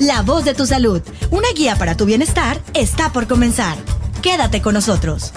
La 0.00 0.22
voz 0.22 0.46
de 0.46 0.54
tu 0.54 0.64
salud, 0.64 1.02
una 1.30 1.48
guía 1.54 1.76
para 1.76 1.94
tu 1.94 2.06
bienestar, 2.06 2.56
está 2.72 3.12
por 3.12 3.26
comenzar. 3.28 3.76
Quédate 4.22 4.62
con 4.62 4.72
nosotros. 4.72 5.34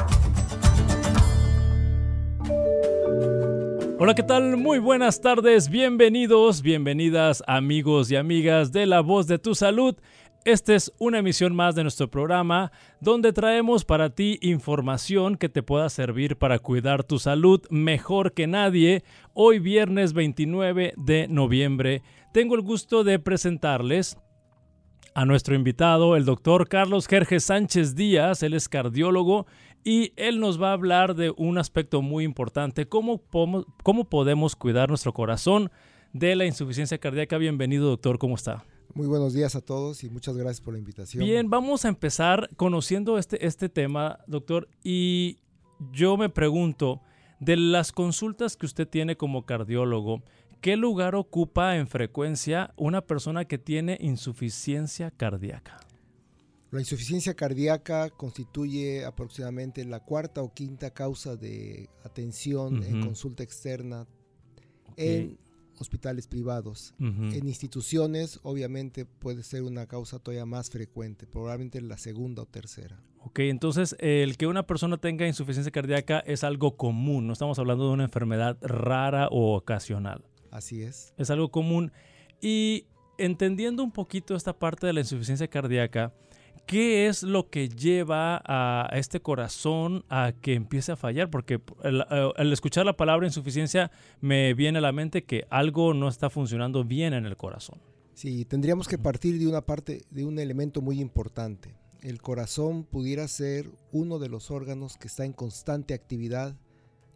Hola, 4.00 4.16
¿qué 4.16 4.24
tal? 4.24 4.56
Muy 4.56 4.80
buenas 4.80 5.20
tardes, 5.20 5.68
bienvenidos, 5.68 6.62
bienvenidas 6.62 7.44
amigos 7.46 8.10
y 8.10 8.16
amigas 8.16 8.72
de 8.72 8.86
La 8.86 9.02
voz 9.02 9.28
de 9.28 9.38
tu 9.38 9.54
salud. 9.54 9.98
Esta 10.46 10.76
es 10.76 10.94
una 10.98 11.20
emisión 11.20 11.54
más 11.54 11.76
de 11.76 11.84
nuestro 11.84 12.10
programa 12.10 12.72
donde 13.02 13.34
traemos 13.34 13.84
para 13.84 14.12
ti 14.12 14.40
información 14.42 15.36
que 15.36 15.50
te 15.50 15.62
pueda 15.62 15.90
servir 15.90 16.38
para 16.38 16.60
cuidar 16.60 17.04
tu 17.04 17.20
salud 17.20 17.62
mejor 17.70 18.32
que 18.32 18.48
nadie. 18.48 19.04
Hoy 19.34 19.60
viernes 19.60 20.14
29 20.14 20.94
de 20.96 21.28
noviembre 21.28 22.02
tengo 22.32 22.56
el 22.56 22.62
gusto 22.62 23.04
de 23.04 23.20
presentarles 23.20 24.18
a 25.16 25.26
nuestro 25.26 25.56
invitado, 25.56 26.16
el 26.16 26.26
doctor 26.26 26.68
Carlos 26.68 27.08
Jerge 27.08 27.40
Sánchez 27.40 27.96
Díaz. 27.96 28.44
Él 28.44 28.54
es 28.54 28.70
cardiólogo 28.70 29.46
y 29.84 30.14
él 30.16 30.40
nos 30.40 30.62
va 30.62 30.70
a 30.70 30.74
hablar 30.74 31.16
de 31.16 31.34
un 31.36 31.58
aspecto 31.58 32.02
muy 32.02 32.24
importante, 32.24 32.88
cómo, 32.88 33.22
cómo 33.84 34.10
podemos 34.10 34.56
cuidar 34.56 34.90
nuestro 34.90 35.14
corazón 35.14 35.72
de 36.14 36.36
la 36.36 36.46
insuficiencia 36.46 36.98
cardíaca. 36.98 37.38
Bienvenido, 37.38 37.90
doctor, 37.90 38.18
¿cómo 38.18 38.36
está? 38.36 38.66
Muy 38.94 39.08
buenos 39.08 39.34
días 39.34 39.56
a 39.56 39.62
todos 39.62 40.04
y 40.04 40.10
muchas 40.10 40.38
gracias 40.38 40.62
por 40.62 40.74
la 40.74 40.80
invitación. 40.80 41.24
Bien, 41.24 41.50
vamos 41.50 41.86
a 41.86 41.90
empezar 41.90 42.50
conociendo 42.56 43.18
este, 43.18 43.46
este 43.46 43.70
tema, 43.70 44.20
doctor, 44.28 44.70
y 44.84 45.40
yo 45.92 46.16
me 46.18 46.30
pregunto, 46.30 47.02
de 47.44 47.58
las 47.58 47.92
consultas 47.92 48.56
que 48.56 48.66
usted 48.66 48.88
tiene 48.88 49.18
como 49.18 49.46
cardiólogo, 49.46 50.24
¿qué 50.64 50.78
lugar 50.78 51.14
ocupa 51.14 51.76
en 51.76 51.88
frecuencia 51.88 52.74
una 52.78 53.02
persona 53.02 53.44
que 53.44 53.58
tiene 53.58 53.98
insuficiencia 54.00 55.12
cardíaca? 55.12 55.78
La 56.72 56.80
insuficiencia 56.80 57.34
cardíaca 57.34 58.10
constituye 58.10 59.04
aproximadamente 59.04 59.84
la 59.84 60.00
cuarta 60.00 60.42
o 60.42 60.54
quinta 60.54 60.92
causa 60.92 61.36
de 61.36 61.90
atención 62.06 62.82
en 62.82 63.02
consulta 63.02 63.44
externa 63.44 64.08
en 64.96 65.38
hospitales 65.80 66.28
privados. 66.28 66.96
En 66.98 67.46
instituciones, 67.46 68.40
obviamente, 68.44 69.06
puede 69.06 69.44
ser 69.44 69.64
una 69.64 69.86
causa 69.86 70.18
todavía 70.18 70.46
más 70.46 70.70
frecuente, 70.70 71.28
probablemente 71.28 71.82
la 71.82 71.98
segunda 71.98 72.44
o 72.44 72.46
tercera. 72.46 73.04
Ok, 73.20 73.40
entonces 73.40 73.98
el 74.00 74.38
que 74.38 74.48
una 74.48 74.66
persona 74.66 74.96
tenga 74.96 75.28
insuficiencia 75.28 75.74
cardíaca 75.74 76.20
es 76.20 76.46
algo 76.46 76.78
común, 76.78 77.28
no 77.28 77.34
estamos 77.34 77.60
hablando 77.60 77.86
de 77.88 77.94
una 77.94 78.04
enfermedad 78.06 78.58
rara 78.62 79.28
o 79.28 79.58
ocasional. 79.58 80.24
Así 80.54 80.84
es. 80.84 81.14
Es 81.18 81.32
algo 81.32 81.50
común. 81.50 81.92
Y 82.40 82.86
entendiendo 83.18 83.84
un 83.84 83.92
poquito 83.92 84.36
esta 84.36 84.54
parte 84.54 84.86
de 84.86 84.94
la 84.94 85.00
insuficiencia 85.00 85.48
cardíaca, 85.48 86.14
¿qué 86.68 87.08
es 87.08 87.24
lo 87.24 87.50
que 87.50 87.70
lleva 87.70 88.40
a 88.46 88.88
este 88.94 89.20
corazón 89.20 90.06
a 90.10 90.34
que 90.42 90.54
empiece 90.54 90.92
a 90.92 90.96
fallar? 90.96 91.32
Porque 91.32 91.60
al 91.82 92.54
escuchar 92.54 92.86
la 92.86 92.96
palabra 92.96 93.26
insuficiencia 93.26 93.90
me 94.22 94.54
viene 94.54 94.78
a 94.78 94.82
la 94.82 94.92
mente 94.92 95.24
que 95.24 95.46
algo 95.50 95.96
no 95.96 96.08
está 96.08 96.30
funcionando 96.30 96.84
bien 96.84 97.14
en 97.14 97.26
el 97.26 97.36
corazón. 97.36 97.80
Sí, 98.14 98.46
tendríamos 98.46 98.88
que 98.88 99.00
partir 99.00 99.40
de 99.40 99.48
una 99.48 99.62
parte, 99.62 100.04
de 100.12 100.24
un 100.24 100.38
elemento 100.38 100.82
muy 100.82 101.02
importante. 101.02 101.76
El 102.02 102.22
corazón 102.22 102.84
pudiera 102.84 103.28
ser 103.28 103.72
uno 103.92 104.20
de 104.20 104.30
los 104.30 104.52
órganos 104.52 104.98
que 104.98 105.08
está 105.08 105.26
en 105.26 105.34
constante 105.34 105.96
actividad 105.96 106.56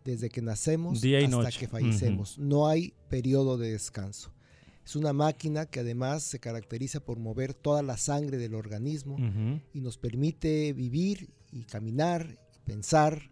desde 0.08 0.30
que 0.30 0.42
nacemos 0.42 1.04
hasta 1.04 1.60
que 1.60 1.68
fallecemos. 1.68 2.40
No 2.40 2.68
hay 2.68 2.94
periodo 3.10 3.58
de 3.58 3.74
descanso. 3.74 4.34
Es 4.86 4.96
una 4.96 5.12
máquina 5.12 5.66
que 5.66 5.82
además 5.82 6.24
se 6.24 6.40
caracteriza 6.40 7.02
por 7.02 7.20
mover 7.20 7.54
toda 7.54 7.84
la 7.84 7.98
sangre 7.98 8.38
del 8.38 8.56
organismo 8.56 9.18
y 9.74 9.82
nos 9.82 9.98
permite 9.98 10.72
vivir 10.72 11.30
y 11.52 11.64
caminar, 11.64 12.40
pensar, 12.66 13.30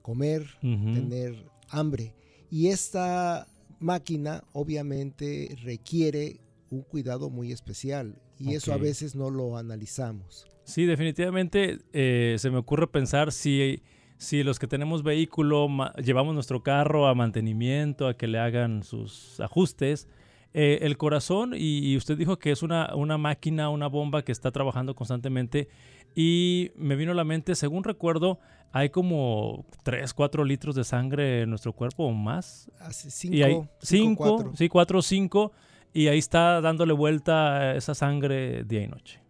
comer, 0.00 0.46
tener 0.62 1.50
hambre. 1.68 2.14
Y 2.50 2.68
esta 2.68 3.46
máquina 3.78 4.42
obviamente 4.54 5.54
requiere 5.62 6.40
un 6.70 6.80
cuidado 6.80 7.28
muy 7.28 7.52
especial 7.52 8.22
y 8.38 8.54
eso 8.54 8.72
a 8.72 8.78
veces 8.78 9.14
no 9.14 9.28
lo 9.28 9.58
analizamos. 9.58 10.46
Sí, 10.64 10.86
definitivamente 10.86 11.80
eh, 11.92 12.36
se 12.38 12.50
me 12.50 12.56
ocurre 12.56 12.86
pensar 12.86 13.32
si, 13.32 13.82
si 14.24 14.42
los 14.42 14.58
que 14.58 14.66
tenemos 14.66 15.02
vehículo 15.02 15.68
llevamos 16.02 16.34
nuestro 16.34 16.62
carro 16.62 17.06
a 17.06 17.14
mantenimiento, 17.14 18.08
a 18.08 18.14
que 18.14 18.26
le 18.26 18.38
hagan 18.38 18.82
sus 18.82 19.38
ajustes, 19.40 20.08
eh, 20.52 20.78
el 20.82 20.96
corazón, 20.96 21.52
y, 21.56 21.96
usted 21.96 22.16
dijo 22.16 22.38
que 22.38 22.50
es 22.50 22.62
una, 22.62 22.94
una 22.94 23.18
máquina, 23.18 23.70
una 23.70 23.88
bomba 23.88 24.22
que 24.22 24.32
está 24.32 24.50
trabajando 24.50 24.94
constantemente, 24.94 25.68
y 26.14 26.70
me 26.76 26.96
vino 26.96 27.12
a 27.12 27.14
la 27.14 27.24
mente, 27.24 27.54
según 27.54 27.84
recuerdo, 27.84 28.38
hay 28.72 28.90
como 28.90 29.66
3, 29.82 30.14
4 30.14 30.44
litros 30.44 30.74
de 30.74 30.84
sangre 30.84 31.42
en 31.42 31.50
nuestro 31.50 31.72
cuerpo 31.72 32.06
o 32.06 32.12
más. 32.12 32.70
5, 32.90 33.68
5, 33.80 34.52
sí, 34.54 34.68
4 34.68 34.98
o 34.98 35.02
5, 35.02 35.52
y 35.92 36.08
ahí 36.08 36.18
está 36.18 36.60
dándole 36.60 36.92
vuelta 36.92 37.74
esa 37.74 37.94
sangre 37.94 38.64
día 38.64 38.82
y 38.82 38.88
noche. 38.88 39.20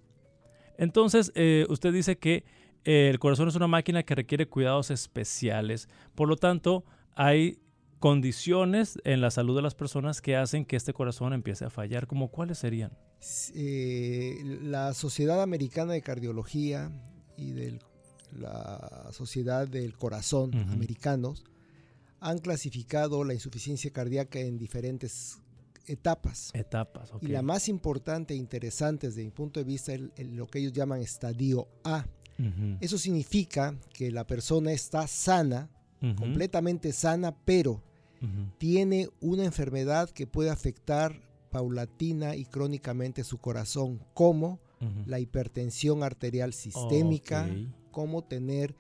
Entonces, 0.78 1.32
eh, 1.34 1.66
usted 1.68 1.92
dice 1.92 2.16
que 2.16 2.44
eh, 2.84 3.08
el 3.10 3.18
corazón 3.18 3.48
es 3.48 3.56
una 3.56 3.66
máquina 3.66 4.02
que 4.02 4.14
requiere 4.14 4.48
cuidados 4.48 4.90
especiales, 4.90 5.88
por 6.14 6.28
lo 6.28 6.36
tanto, 6.36 6.84
hay 7.14 7.58
condiciones 7.98 8.98
en 9.04 9.22
la 9.22 9.30
salud 9.30 9.56
de 9.56 9.62
las 9.62 9.74
personas 9.74 10.20
que 10.20 10.36
hacen 10.36 10.66
que 10.66 10.76
este 10.76 10.92
corazón 10.92 11.32
empiece 11.32 11.64
a 11.64 11.70
fallar, 11.70 12.06
como 12.06 12.28
cuáles 12.28 12.58
serían? 12.58 12.92
Eh, 13.54 14.58
la 14.62 14.92
Sociedad 14.92 15.42
Americana 15.42 15.94
de 15.94 16.02
Cardiología 16.02 16.92
y 17.38 17.52
de 17.52 17.78
la 18.32 19.08
Sociedad 19.12 19.66
del 19.66 19.96
Corazón 19.96 20.54
americanos 20.54 21.44
han 22.20 22.38
clasificado 22.38 23.24
la 23.24 23.34
insuficiencia 23.34 23.90
cardíaca 23.90 24.38
en 24.38 24.58
diferentes 24.58 25.38
etapas. 25.86 26.50
Etapas, 26.54 27.10
Y 27.20 27.28
la 27.28 27.42
más 27.42 27.68
importante 27.68 28.34
e 28.34 28.36
interesante 28.36 29.08
desde 29.08 29.24
mi 29.24 29.30
punto 29.30 29.60
de 29.60 29.64
vista 29.64 29.94
es 29.94 30.00
lo 30.18 30.46
que 30.46 30.58
ellos 30.58 30.72
llaman 30.72 31.00
estadio 31.00 31.68
A. 31.84 32.06
Eso 32.80 32.98
significa 32.98 33.74
que 33.92 34.10
la 34.10 34.26
persona 34.26 34.72
está 34.72 35.06
sana, 35.06 35.70
completamente 36.16 36.92
sana, 36.92 37.34
pero 37.44 37.82
tiene 38.58 39.08
una 39.20 39.44
enfermedad 39.44 40.10
que 40.10 40.26
puede 40.26 40.50
afectar 40.50 41.20
paulatina 41.50 42.34
y 42.36 42.44
crónicamente 42.46 43.22
su 43.24 43.38
corazón, 43.38 44.00
como 44.14 44.58
la 45.06 45.18
hipertensión 45.20 46.02
arterial 46.02 46.52
sistémica, 46.52 47.48
como 47.90 48.22
tener 48.22 48.74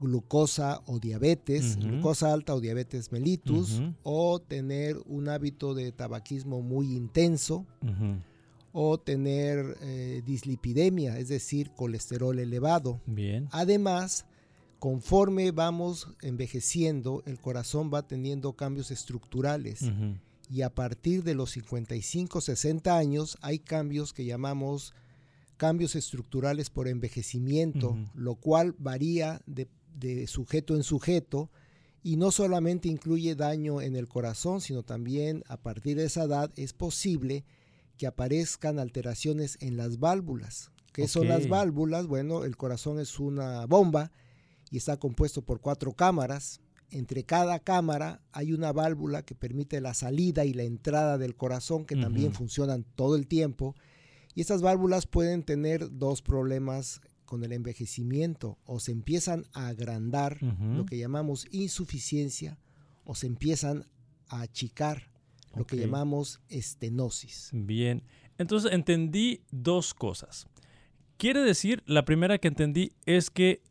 glucosa 0.00 0.80
o 0.86 0.98
diabetes, 0.98 1.76
glucosa 1.76 2.32
alta 2.32 2.54
o 2.54 2.60
diabetes 2.60 3.12
mellitus, 3.12 3.82
o 4.02 4.40
tener 4.40 4.96
un 5.04 5.28
hábito 5.28 5.74
de 5.74 5.92
tabaquismo 5.92 6.62
muy 6.62 6.96
intenso, 6.96 7.66
o 8.72 8.98
tener 8.98 9.76
eh, 9.80 10.22
dislipidemia, 10.24 11.18
es 11.18 11.28
decir, 11.28 11.70
colesterol 11.74 12.38
elevado. 12.38 13.00
Bien. 13.06 13.48
Además, 13.50 14.26
conforme 14.78 15.50
vamos 15.50 16.08
envejeciendo, 16.22 17.22
el 17.26 17.38
corazón 17.38 17.90
va 17.92 18.06
teniendo 18.06 18.52
cambios 18.54 18.90
estructurales. 18.90 19.90
Y 20.48 20.62
a 20.62 20.74
partir 20.74 21.22
de 21.22 21.34
los 21.34 21.50
55, 21.52 22.40
60 22.40 22.96
años 22.96 23.38
hay 23.40 23.58
cambios 23.60 24.12
que 24.12 24.24
llamamos 24.24 24.94
cambios 25.56 25.94
estructurales 25.94 26.70
por 26.70 26.88
envejecimiento, 26.88 27.98
lo 28.14 28.36
cual 28.36 28.74
varía 28.78 29.42
de, 29.46 29.68
de 29.94 30.26
sujeto 30.26 30.74
en 30.76 30.82
sujeto 30.82 31.50
y 32.02 32.16
no 32.16 32.30
solamente 32.30 32.88
incluye 32.88 33.34
daño 33.34 33.80
en 33.80 33.94
el 33.94 34.08
corazón, 34.08 34.60
sino 34.60 34.82
también 34.82 35.44
a 35.48 35.58
partir 35.58 35.98
de 35.98 36.04
esa 36.04 36.24
edad 36.24 36.50
es 36.56 36.72
posible 36.72 37.44
que 38.00 38.06
aparezcan 38.06 38.78
alteraciones 38.78 39.58
en 39.60 39.76
las 39.76 39.98
válvulas. 39.98 40.70
¿Qué 40.90 41.06
son 41.06 41.28
las 41.28 41.50
válvulas? 41.50 42.06
Bueno, 42.06 42.44
el 42.44 42.56
corazón 42.56 42.98
es 42.98 43.20
una 43.20 43.66
bomba 43.66 44.10
y 44.70 44.78
está 44.78 44.96
compuesto 44.96 45.42
por 45.42 45.60
cuatro 45.60 45.92
cámaras. 45.92 46.62
Entre 46.90 47.24
cada 47.24 47.58
cámara 47.58 48.22
hay 48.32 48.54
una 48.54 48.72
válvula 48.72 49.22
que 49.22 49.34
permite 49.34 49.82
la 49.82 49.92
salida 49.92 50.46
y 50.46 50.54
la 50.54 50.62
entrada 50.62 51.18
del 51.18 51.36
corazón 51.36 51.84
que 51.84 51.94
también 51.94 52.32
funcionan 52.32 52.86
todo 52.94 53.16
el 53.16 53.26
tiempo. 53.26 53.74
Y 54.34 54.40
estas 54.40 54.62
válvulas 54.62 55.06
pueden 55.06 55.42
tener 55.42 55.98
dos 55.98 56.22
problemas 56.22 57.02
con 57.26 57.44
el 57.44 57.52
envejecimiento. 57.52 58.56
O 58.64 58.80
se 58.80 58.92
empiezan 58.92 59.44
a 59.52 59.66
agrandar, 59.66 60.42
lo 60.42 60.86
que 60.86 60.96
llamamos 60.96 61.46
insuficiencia, 61.50 62.58
o 63.04 63.14
se 63.14 63.26
empiezan 63.26 63.84
a 64.28 64.40
achicar, 64.40 65.10
lo 65.54 65.66
que 65.66 65.76
llamamos 65.76 66.40
estenosis. 66.48 67.50
Bien, 67.52 68.02
entonces 68.38 68.72
entendí 68.72 69.42
dos 69.50 69.94
cosas. 69.94 70.46
Quiere 71.16 71.40
decir, 71.40 71.82
la 71.86 72.04
primera 72.04 72.38
que 72.38 72.48
entendí 72.48 72.92
es 73.04 73.30
que 73.30 73.62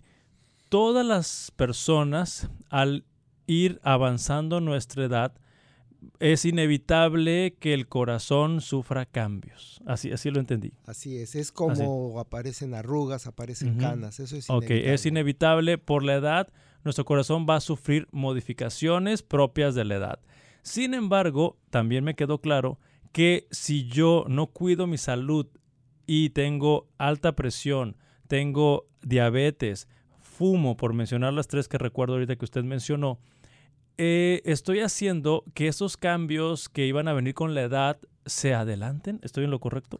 todas 0.69 1.05
las 1.05 1.51
personas 1.55 2.49
al 2.69 3.05
ir 3.47 3.79
avanzando 3.83 4.61
nuestra 4.61 5.05
edad 5.05 5.33
es 6.19 6.45
inevitable 6.45 7.55
que 7.59 7.73
el 7.73 7.87
corazón 7.87 8.61
sufra 8.61 9.05
cambios. 9.05 9.81
Así, 9.85 10.11
así 10.11 10.29
lo 10.29 10.39
entendí. 10.39 10.73
Así 10.85 11.17
es, 11.17 11.35
es 11.35 11.51
como 11.51 12.19
aparecen 12.19 12.73
arrugas, 12.73 13.27
aparecen 13.27 13.77
canas, 13.77 14.19
eso 14.19 14.37
es 14.37 14.47
inevitable. 14.47 14.81
Ok, 14.81 14.93
es 14.93 15.05
inevitable 15.05 15.77
por 15.77 16.03
la 16.03 16.15
edad, 16.15 16.47
nuestro 16.83 17.05
corazón 17.05 17.45
va 17.49 17.55
a 17.55 17.61
sufrir 17.61 18.07
modificaciones 18.11 19.23
propias 19.23 19.75
de 19.75 19.85
la 19.85 19.95
edad. 19.95 20.19
Sin 20.61 20.93
embargo, 20.93 21.57
también 21.69 22.03
me 22.03 22.15
quedó 22.15 22.39
claro 22.39 22.79
que 23.11 23.47
si 23.51 23.87
yo 23.87 24.25
no 24.27 24.47
cuido 24.47 24.87
mi 24.87 24.97
salud 24.97 25.47
y 26.05 26.29
tengo 26.31 26.87
alta 26.97 27.35
presión, 27.35 27.97
tengo 28.27 28.87
diabetes, 29.01 29.87
fumo, 30.19 30.77
por 30.77 30.93
mencionar 30.93 31.33
las 31.33 31.47
tres 31.47 31.67
que 31.67 31.77
recuerdo 31.77 32.13
ahorita 32.15 32.35
que 32.35 32.45
usted 32.45 32.63
mencionó, 32.63 33.19
eh, 33.97 34.41
estoy 34.45 34.79
haciendo 34.79 35.43
que 35.53 35.67
esos 35.67 35.97
cambios 35.97 36.69
que 36.69 36.85
iban 36.85 37.07
a 37.07 37.13
venir 37.13 37.33
con 37.33 37.53
la 37.53 37.63
edad 37.63 37.99
se 38.25 38.53
adelanten. 38.53 39.19
¿Estoy 39.23 39.43
en 39.43 39.51
lo 39.51 39.59
correcto? 39.59 39.99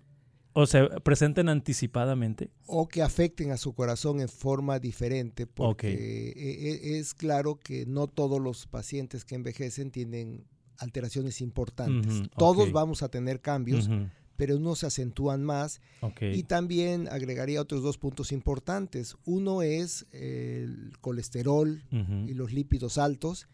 ¿O 0.60 0.66
se 0.66 0.90
presenten 1.04 1.48
anticipadamente? 1.48 2.52
O 2.66 2.90
que 2.90 3.02
afecten 3.02 3.52
a 3.52 3.58
su 3.58 3.74
corazón 3.74 4.20
en 4.20 4.28
forma 4.28 4.78
diferente, 4.78 5.48
porque 5.48 6.34
e, 6.36 6.96
e, 6.96 7.00
es 7.00 7.14
claro 7.14 7.56
que 7.56 7.86
no 7.86 8.08
todos 8.08 8.42
los 8.42 8.68
pacientes 8.68 9.24
que 9.24 9.36
envejecen 9.36 9.90
tienen 9.90 10.44
alteraciones 10.78 11.40
importantes. 11.40 12.24
Todos 12.38 12.74
vamos 12.74 13.04
a 13.04 13.10
tener 13.10 13.40
cambios, 13.40 13.90
pero 14.36 14.58
unos 14.58 14.80
se 14.80 14.88
acentúan 14.88 15.46
más. 15.46 15.80
Y 16.20 16.44
también 16.44 17.08
agregaría 17.08 17.62
otros 17.62 17.82
dos 17.82 17.98
puntos 17.98 18.34
importantes. 18.34 19.16
Uno 19.24 19.62
es 19.62 20.08
el 20.12 20.92
colesterol 21.00 21.84
y 22.28 22.34
los 22.34 22.52
lípidos 22.52 22.98
altos 22.98 23.48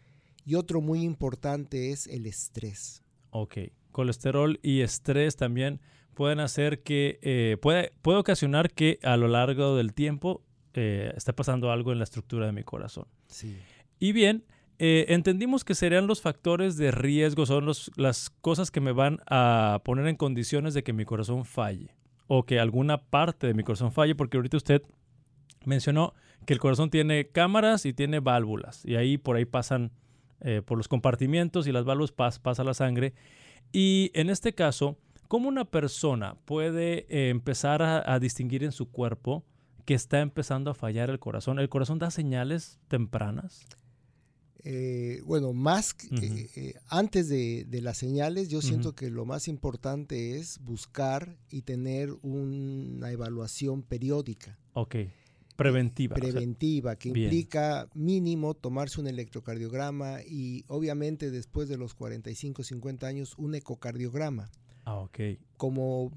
y 0.44 0.56
otro 0.56 0.80
muy 0.80 1.02
importante 1.02 1.92
es 1.92 2.08
el 2.08 2.26
estrés. 2.26 3.04
Ok, 3.30 3.58
colesterol 3.92 4.58
y 4.60 4.80
estrés 4.80 5.36
también 5.36 5.80
pueden 6.16 6.40
hacer 6.40 6.82
que, 6.82 7.18
eh, 7.20 7.58
puede, 7.60 7.92
puede 8.00 8.18
ocasionar 8.18 8.70
que 8.72 8.98
a 9.02 9.18
lo 9.18 9.28
largo 9.28 9.76
del 9.76 9.92
tiempo 9.92 10.42
eh, 10.72 11.12
esté 11.14 11.34
pasando 11.34 11.70
algo 11.70 11.92
en 11.92 11.98
la 11.98 12.04
estructura 12.04 12.46
de 12.46 12.52
mi 12.52 12.64
corazón. 12.64 13.04
Sí. 13.26 13.54
Y 13.98 14.12
bien, 14.12 14.42
eh, 14.78 15.04
entendimos 15.10 15.62
que 15.62 15.74
serían 15.74 16.06
los 16.06 16.22
factores 16.22 16.78
de 16.78 16.90
riesgo, 16.90 17.44
son 17.44 17.66
los, 17.66 17.90
las 17.96 18.30
cosas 18.30 18.70
que 18.70 18.80
me 18.80 18.92
van 18.92 19.18
a 19.26 19.82
poner 19.84 20.06
en 20.06 20.16
condiciones 20.16 20.72
de 20.72 20.82
que 20.82 20.94
mi 20.94 21.04
corazón 21.04 21.44
falle 21.44 21.94
o 22.28 22.44
que 22.44 22.58
alguna 22.58 23.02
parte 23.02 23.46
de 23.46 23.52
mi 23.52 23.62
corazón 23.62 23.92
falle, 23.92 24.14
porque 24.14 24.38
ahorita 24.38 24.56
usted 24.56 24.82
mencionó 25.66 26.14
que 26.46 26.54
el 26.54 26.60
corazón 26.60 26.88
tiene 26.88 27.28
cámaras 27.28 27.84
y 27.84 27.92
tiene 27.92 28.20
válvulas 28.20 28.84
y 28.86 28.96
ahí 28.96 29.18
por 29.18 29.36
ahí 29.36 29.44
pasan 29.44 29.92
eh, 30.40 30.62
por 30.64 30.78
los 30.78 30.88
compartimientos 30.88 31.66
y 31.66 31.72
las 31.72 31.84
válvulas 31.84 32.12
pasa 32.12 32.64
la 32.64 32.72
sangre. 32.72 33.12
Y 33.70 34.10
en 34.14 34.30
este 34.30 34.54
caso, 34.54 34.96
¿cómo 35.28 35.48
una 35.48 35.64
persona 35.64 36.36
puede 36.44 37.06
eh, 37.08 37.30
empezar 37.30 37.82
a, 37.82 38.18
distinguir 38.18 38.64
en 38.64 38.72
su 38.72 38.90
cuerpo 38.90 39.44
que 39.84 39.94
está 39.94 40.20
empezando 40.20 40.70
a 40.70 40.74
fallar 40.74 41.10
el 41.10 41.18
corazón? 41.18 41.58
¿El 41.58 41.68
corazón 41.68 41.98
da 41.98 42.10
señales 42.10 42.78
tempranas? 42.88 43.66
Eh, 44.68 45.20
bueno, 45.24 45.52
más 45.52 45.94
antes 46.88 47.28
de, 47.28 47.80
las 47.82 47.98
señales, 47.98 48.48
yo 48.48 48.60
siento 48.60 48.94
que 48.94 49.10
lo 49.10 49.24
más 49.24 49.46
importante 49.46 50.36
es 50.38 50.58
buscar 50.58 51.38
y 51.50 51.62
tener 51.62 52.10
una 52.22 53.12
evaluación 53.12 53.82
periódica. 53.82 54.58
Ok. 54.72 54.96
Preventiva. 55.56 56.14
Preventiva, 56.14 56.96
que 56.96 57.08
implica 57.08 57.88
mínimo 57.94 58.54
tomarse 58.54 59.00
un 59.00 59.06
electrocardiograma 59.06 60.22
y 60.22 60.64
obviamente 60.68 61.30
después 61.30 61.68
de 61.68 61.78
los 61.78 61.94
45, 61.94 62.62
50 62.62 63.06
años 63.06 63.34
un 63.38 63.54
ecocardiograma. 63.54 64.50
Ah, 64.86 65.00
ok. 65.00 65.18
Como 65.56 66.10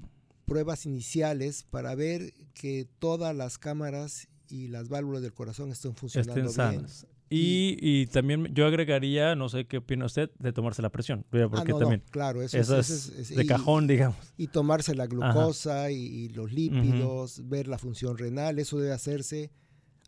pruebas 0.46 0.86
iniciales 0.86 1.64
para 1.64 1.94
ver 1.94 2.32
que 2.54 2.88
todas 2.98 3.36
las 3.36 3.58
cámaras 3.58 4.28
y 4.48 4.68
las 4.68 4.88
válvulas 4.88 5.22
del 5.22 5.32
corazón 5.32 5.70
estén 5.70 5.94
funcionando 5.94 6.40
estén 6.40 6.52
sanas. 6.52 7.06
Y, 7.32 8.06
también 8.06 8.52
yo 8.52 8.66
agregaría, 8.66 9.36
no 9.36 9.48
sé 9.48 9.64
qué 9.66 9.76
opina 9.76 10.04
usted, 10.04 10.30
de 10.40 10.52
tomarse 10.52 10.82
la 10.82 10.90
presión. 10.90 11.24
Porque 11.30 11.44
ah, 11.72 11.78
también 11.78 12.02
claro, 12.10 12.42
eso, 12.42 12.58
es, 12.58 13.28
de 13.28 13.46
cajón, 13.46 13.86
digamos. 13.86 14.16
Y 14.36 14.48
tomarse 14.48 14.96
la 14.96 15.06
glucosa 15.06 15.92
y, 15.92 16.28
los 16.30 16.52
lípidos, 16.52 17.48
ver 17.48 17.68
la 17.68 17.78
función 17.78 18.18
renal, 18.18 18.58
eso 18.58 18.78
debe 18.78 18.92
hacerse 18.92 19.52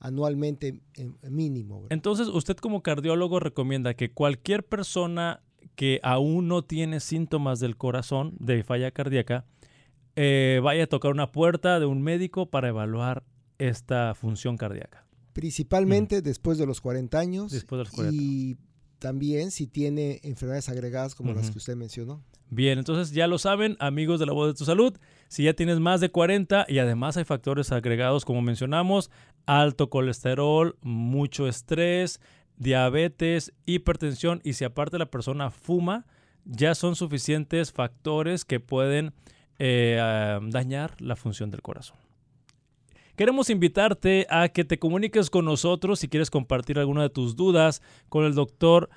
anualmente 0.01 0.81
en, 0.95 1.17
mínimo. 1.31 1.87
Entonces, 1.91 2.27
usted 2.27 2.57
como 2.57 2.83
cardiólogo 2.83 3.39
recomienda 3.39 3.95
que 3.95 4.11
cualquier 4.11 4.65
persona 4.65 5.43
que 5.75 6.01
aún 6.03 6.49
no 6.49 6.63
tiene 6.63 7.01
síntomas 7.01 7.61
del 7.61 7.77
corazón, 7.77 8.35
de 8.39 8.63
falla 8.65 8.91
cardíaca, 8.91 9.45
eh, 10.17 10.61
vaya 10.63 10.85
a 10.85 10.87
tocar 10.87 11.11
una 11.11 11.33
puerta 11.33 11.81
de 11.81 11.87
un 11.87 12.03
médico 12.03 12.51
para 12.51 12.69
evaluar 12.69 13.25
esta 13.59 14.15
función 14.15 14.57
cardíaca. 14.57 15.07
Principalmente 15.33 16.21
después 16.21 16.59
de 16.59 16.67
los 16.67 16.81
40 16.81 17.19
años. 17.19 17.53
Después 17.53 17.79
de 17.79 17.85
los 17.85 17.91
40. 17.91 18.15
Y 18.15 18.57
también 18.99 19.51
si 19.51 19.67
tiene 19.67 20.21
enfermedades 20.23 20.69
agregadas 20.69 21.15
como 21.15 21.33
las 21.33 21.51
que 21.51 21.59
usted 21.59 21.75
mencionó. 21.75 22.23
Bien, 22.51 22.79
entonces 22.79 23.15
ya 23.15 23.27
lo 23.27 23.39
saben, 23.39 23.77
amigos 23.81 24.21
de 24.21 24.27
la 24.27 24.33
voz 24.33 24.49
de 24.49 24.55
tu 24.55 24.67
salud, 24.67 24.95
si 25.29 25.45
ya 25.45 25.55
tienes 25.55 25.81
más 25.81 26.03
de 26.03 26.11
40 26.11 26.67
y 26.69 26.79
además 26.79 27.17
hay 27.17 27.25
factores 27.25 27.73
agregados 27.73 28.27
como 28.27 28.43
mencionamos, 28.43 29.11
alto 29.47 29.89
colesterol, 29.89 30.77
mucho 30.83 31.49
estrés, 31.49 32.21
diabetes, 32.57 33.53
hipertensión 33.67 34.41
y 34.45 34.55
si 34.55 34.65
aparte 34.65 34.99
la 34.99 35.11
persona 35.11 35.51
fuma, 35.51 36.07
ya 36.45 36.75
son 36.75 36.97
suficientes 36.97 37.73
factores 37.73 38.45
que 38.45 38.61
pueden 38.61 39.13
eh, 39.59 40.41
dañar 40.49 41.01
la 41.01 41.17
función 41.17 41.51
del 41.51 41.63
corazón. 41.63 41.97
Queremos 43.17 43.51
invitarte 43.51 44.27
a 44.31 44.49
que 44.49 44.65
te 44.65 44.79
comuniques 44.79 45.29
con 45.29 45.45
nosotros 45.45 46.01
si 46.01 46.09
quieres 46.09 46.31
compartir 46.31 46.79
alguna 46.79 47.03
de 47.03 47.11
tus 47.11 47.37
dudas 47.37 47.83
con 48.09 48.25
el 48.25 48.35
doctor. 48.35 48.89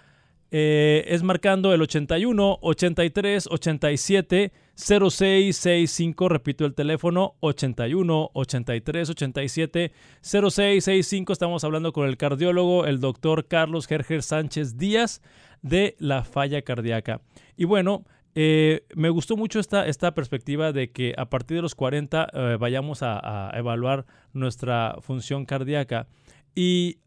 Eh, 0.51 1.05
es 1.07 1.23
marcando 1.23 1.73
el 1.73 1.81
81 1.81 2.59
83 2.61 3.47
87 3.49 4.51
0665. 4.75 6.29
Repito 6.29 6.65
el 6.65 6.73
teléfono 6.73 7.35
81 7.39 8.31
83 8.33 9.09
87 9.09 9.91
0665. 10.21 11.33
Estamos 11.33 11.63
hablando 11.63 11.93
con 11.93 12.07
el 12.07 12.17
cardiólogo, 12.17 12.85
el 12.85 12.99
doctor 12.99 13.47
Carlos 13.47 13.87
Gerger 13.87 14.23
Sánchez 14.23 14.77
Díaz 14.77 15.21
de 15.61 15.95
la 15.99 16.23
falla 16.23 16.61
cardíaca. 16.61 17.21
Y 17.57 17.65
bueno, 17.65 18.05
eh, 18.37 18.85
me 18.93 19.09
gustó 19.09 19.37
mucho 19.37 19.61
esta, 19.61 20.13
perspectiva 20.13 20.73
de 20.73 20.91
que 20.91 21.15
a 21.17 21.29
partir 21.29 21.55
de 21.57 21.61
los 21.61 21.73
40 21.73 22.27
eh, 22.33 22.57
vayamos 22.59 23.01
a, 23.01 23.49
evaluar 23.55 24.05
nuestra 24.33 24.97
función 24.99 25.45
cardíaca. 25.45 26.07
Y 26.53 26.99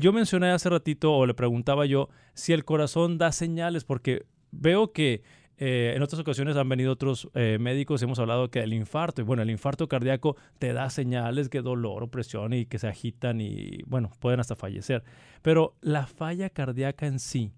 yo 0.00 0.12
mencioné 0.12 0.50
hace 0.50 0.68
ratito, 0.68 1.12
o 1.12 1.26
le 1.26 1.34
preguntaba 1.34 1.86
yo, 1.86 2.08
si 2.34 2.52
el 2.52 2.64
corazón 2.64 3.18
da 3.18 3.32
señales, 3.32 3.84
porque 3.84 4.26
veo 4.50 4.92
que 4.92 5.22
en 5.58 6.02
otras 6.02 6.20
ocasiones 6.20 6.56
han 6.56 6.68
venido 6.68 6.92
otros 6.92 7.28
médicos, 7.34 8.02
hemos 8.02 8.18
hablado 8.18 8.50
que 8.50 8.60
el 8.60 8.72
infarto, 8.72 9.22
y 9.22 9.24
bueno, 9.24 9.42
el 9.42 9.50
infarto 9.50 9.88
cardíaco 9.88 10.36
te 10.58 10.72
da 10.72 10.90
señales 10.90 11.48
que 11.48 11.62
dolor 11.62 12.02
o 12.02 12.10
presión 12.10 12.52
y 12.52 12.66
que 12.66 12.80
se 12.80 12.88
agitan 12.88 13.40
y 13.40 13.82
bueno, 13.86 14.10
pueden 14.18 14.40
hasta 14.40 14.56
fallecer. 14.56 15.04
Pero 15.40 15.76
la 15.80 16.06
falla 16.06 16.50
cardíaca 16.50 17.06
en 17.06 17.20
sí, 17.20 17.52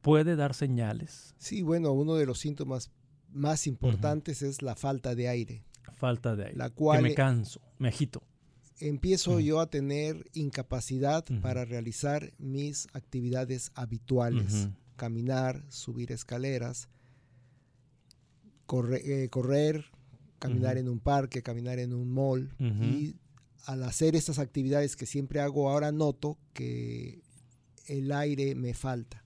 puede 0.00 0.36
dar 0.36 0.54
señales. 0.54 1.34
Sí, 1.36 1.62
bueno, 1.62 1.92
uno 1.92 2.14
de 2.14 2.24
los 2.24 2.38
síntomas 2.38 2.90
más 3.30 3.66
importantes 3.66 4.40
es 4.40 4.62
la 4.62 4.74
falta 4.74 5.14
de 5.14 5.28
aire. 5.28 5.64
Falta 5.92 6.36
de 6.36 6.44
aire. 6.44 6.56
La 6.56 6.70
cual 6.70 6.98
que 6.98 7.08
me 7.10 7.14
canso, 7.14 7.60
me 7.78 7.88
agito. 7.88 8.22
Empiezo 8.80 9.38
yo 9.40 9.60
a 9.60 9.70
tener 9.70 10.28
incapacidad 10.32 11.24
para 11.40 11.64
realizar 11.64 12.32
mis 12.38 12.88
actividades 12.92 13.70
habituales. 13.74 14.68
Caminar, 14.96 15.64
subir 15.68 16.12
escaleras, 16.12 16.88
eh, 18.92 19.28
correr, 19.30 19.84
caminar 20.38 20.78
en 20.78 20.88
un 20.88 21.00
parque, 21.00 21.42
caminar 21.42 21.78
en 21.78 21.92
un 21.94 22.12
mall. 22.12 22.54
Y 22.58 23.16
al 23.66 23.82
hacer 23.84 24.16
estas 24.16 24.38
actividades 24.38 24.96
que 24.96 25.06
siempre 25.06 25.40
hago, 25.40 25.70
ahora 25.70 25.92
noto 25.92 26.38
que 26.52 27.22
el 27.86 28.12
aire 28.12 28.54
me 28.54 28.74
falta. 28.74 29.23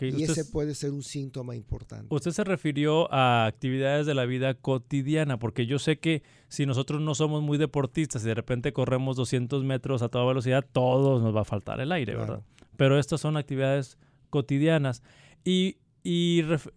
Y 0.00 0.22
ese 0.22 0.46
puede 0.46 0.74
ser 0.74 0.92
un 0.92 1.02
síntoma 1.02 1.54
importante. 1.54 2.06
Usted 2.08 2.30
se 2.30 2.44
refirió 2.44 3.12
a 3.12 3.44
actividades 3.44 4.06
de 4.06 4.14
la 4.14 4.24
vida 4.24 4.54
cotidiana, 4.54 5.38
porque 5.38 5.66
yo 5.66 5.78
sé 5.78 5.98
que 5.98 6.22
si 6.48 6.64
nosotros 6.64 7.02
no 7.02 7.14
somos 7.14 7.42
muy 7.42 7.58
deportistas 7.58 8.24
y 8.24 8.28
de 8.28 8.34
repente 8.34 8.72
corremos 8.72 9.16
200 9.16 9.62
metros 9.64 10.00
a 10.00 10.08
toda 10.08 10.24
velocidad, 10.24 10.64
todos 10.72 11.22
nos 11.22 11.36
va 11.36 11.42
a 11.42 11.44
faltar 11.44 11.80
el 11.80 11.92
aire, 11.92 12.16
¿verdad? 12.16 12.42
Pero 12.76 12.98
estas 12.98 13.20
son 13.20 13.36
actividades 13.36 13.98
cotidianas. 14.30 15.02
Y, 15.44 15.76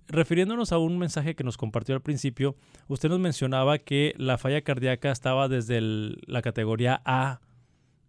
refiriéndonos 0.08 0.72
a 0.72 0.78
un 0.78 0.98
mensaje 0.98 1.36
que 1.36 1.44
nos 1.44 1.58
compartió 1.58 1.96
al 1.96 2.02
principio, 2.02 2.56
usted 2.88 3.10
nos 3.10 3.20
mencionaba 3.20 3.78
que 3.78 4.14
la 4.18 4.38
falla 4.38 4.62
cardíaca 4.62 5.12
estaba 5.12 5.48
desde 5.48 5.80
la 5.82 6.42
categoría 6.42 7.02
A. 7.06 7.40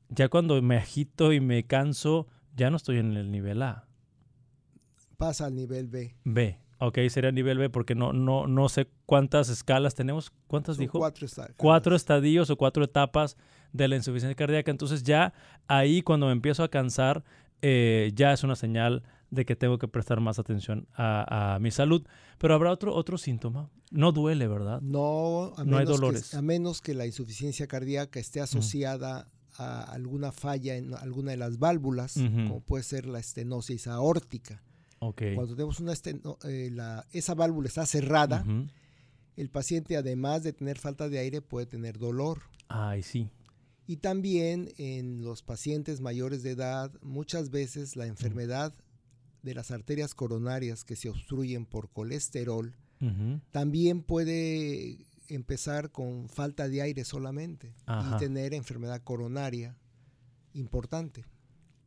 Ya 0.09 0.29
cuando 0.29 0.61
me 0.63 0.77
agito 0.77 1.33
y 1.33 1.41
me 1.41 1.65
canso, 1.65 2.27
ya 2.57 2.71
no 2.71 2.77
estoy 2.77 2.99
en 2.99 3.17
el 3.17 3.31
nivel 3.31 3.63
A. 3.63 3.88
Pasa 5.19 5.47
al 5.47 5.55
nivel 5.57 5.89
B. 5.89 6.15
B. 6.25 6.61
Ok, 6.79 6.97
sería 7.11 7.33
nivel 7.33 7.59
B 7.59 7.69
porque 7.71 7.97
no, 7.97 8.13
no, 8.13 8.47
no 8.47 8.69
sé 8.69 8.89
cuántas 9.05 9.49
escalas 9.49 9.97
tenemos. 9.97 10.33
¿Cuántas 10.47 10.77
Son 10.77 10.85
dijo? 10.85 10.99
Cuatro, 11.01 11.27
esta- 11.27 11.51
Cuatro 11.57 11.97
estadios 11.97 12.51
o 12.51 12.57
cuatro 12.57 12.85
etapas 12.85 13.37
de 13.73 13.89
la 13.89 13.97
insuficiencia 13.97 14.37
cardíaca. 14.37 14.71
Entonces 14.71 15.03
ya 15.03 15.35
ahí 15.67 16.03
cuando 16.03 16.27
me 16.27 16.33
empiezo 16.33 16.63
a 16.63 16.69
cansar, 16.71 17.25
eh, 17.63 18.13
ya 18.15 18.33
es 18.33 18.45
una 18.45 18.55
señal 18.55 19.03
de 19.31 19.45
que 19.45 19.57
tengo 19.57 19.77
que 19.79 19.89
prestar 19.89 20.21
más 20.21 20.39
atención 20.39 20.87
a, 20.95 21.55
a 21.57 21.59
mi 21.59 21.73
salud. 21.73 22.07
Pero 22.39 22.55
habrá 22.55 22.71
otro, 22.71 22.95
otro 22.95 23.19
síntoma. 23.19 23.71
No 23.91 24.13
duele, 24.13 24.47
¿verdad? 24.47 24.81
No, 24.83 25.53
a 25.57 25.65
No 25.65 25.79
hay 25.79 25.85
menos 25.85 25.87
que- 25.87 26.01
dolores. 26.01 26.35
a 26.35 26.43
menos 26.43 26.81
que 26.81 26.95
la 26.95 27.07
insuficiencia 27.07 27.67
cardíaca 27.67 28.21
esté 28.21 28.41
asociada 28.41 29.27
a 29.57 29.83
alguna 29.83 30.31
falla 30.31 30.77
en 30.77 30.95
alguna 30.95 31.33
de 31.33 31.39
las 31.39 31.59
válvulas, 31.59 32.15
como 32.15 32.61
puede 32.61 32.85
ser 32.85 33.07
la 33.07 33.19
estenosis 33.19 33.89
aórtica. 33.89 34.63
Ok. 35.01 35.23
Cuando 35.35 35.55
tenemos 35.55 35.81
una 35.81 35.93
esteno- 35.93 36.39
eh, 36.45 36.71
la- 36.73 37.07
esa 37.13 37.35
válvula 37.35 37.69
está 37.69 37.87
cerrada, 37.87 38.43
Ujú. 38.47 38.67
el 39.37 39.49
paciente 39.51 39.97
además 39.97 40.43
de 40.43 40.53
tener 40.53 40.79
falta 40.79 41.09
de 41.09 41.19
aire 41.19 41.41
puede 41.41 41.67
tener 41.67 41.99
dolor. 41.99 42.41
Ay, 42.69 43.03
sí. 43.03 43.31
Y 43.87 43.99
también 43.99 44.73
en 44.77 45.23
los 45.23 45.43
pacientes 45.43 46.01
mayores 46.01 46.43
de 46.43 46.51
edad, 46.51 46.93
muchas 47.01 47.51
veces 47.51 47.97
la 47.97 48.07
enfermedad 48.07 48.75
de 49.43 49.55
las 49.55 49.71
arterias 49.71 50.15
coronarias 50.15 50.85
que 50.85 50.97
se 50.97 51.09
obstruyen 51.09 51.65
por 51.65 51.89
colesterol 51.91 52.75
Ujú. 53.01 53.41
también 53.51 54.03
puede 54.03 55.07
empezar 55.29 55.91
con 55.93 56.29
falta 56.29 56.69
de 56.69 56.83
aire 56.83 57.05
solamente 57.05 57.73
Ajá. 57.87 58.17
y 58.17 58.19
tener 58.19 58.53
enfermedad 58.53 59.01
coronaria 59.05 59.77
importante. 60.55 61.25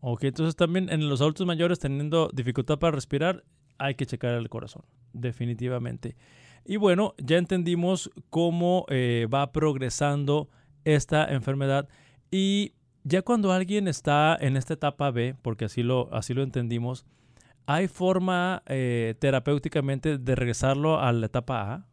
Ok, 0.01 0.23
entonces 0.23 0.55
también 0.55 0.89
en 0.89 1.07
los 1.07 1.21
adultos 1.21 1.45
mayores 1.45 1.79
teniendo 1.79 2.29
dificultad 2.33 2.79
para 2.79 2.91
respirar, 2.91 3.43
hay 3.77 3.95
que 3.95 4.05
checar 4.05 4.33
el 4.33 4.49
corazón, 4.49 4.83
definitivamente. 5.13 6.15
Y 6.65 6.77
bueno, 6.77 7.13
ya 7.17 7.37
entendimos 7.37 8.11
cómo 8.29 8.85
eh, 8.89 9.27
va 9.31 9.51
progresando 9.51 10.49
esta 10.85 11.31
enfermedad 11.31 11.87
y 12.31 12.73
ya 13.03 13.21
cuando 13.21 13.51
alguien 13.51 13.87
está 13.87 14.37
en 14.39 14.57
esta 14.57 14.73
etapa 14.73 15.11
B, 15.11 15.35
porque 15.41 15.65
así 15.65 15.83
lo, 15.83 16.13
así 16.13 16.33
lo 16.33 16.43
entendimos, 16.43 17.05
¿hay 17.65 17.87
forma 17.87 18.63
eh, 18.67 19.15
terapéuticamente 19.19 20.17
de 20.17 20.35
regresarlo 20.35 20.99
a 20.99 21.11
la 21.11 21.25
etapa 21.27 21.73
A? 21.73 21.87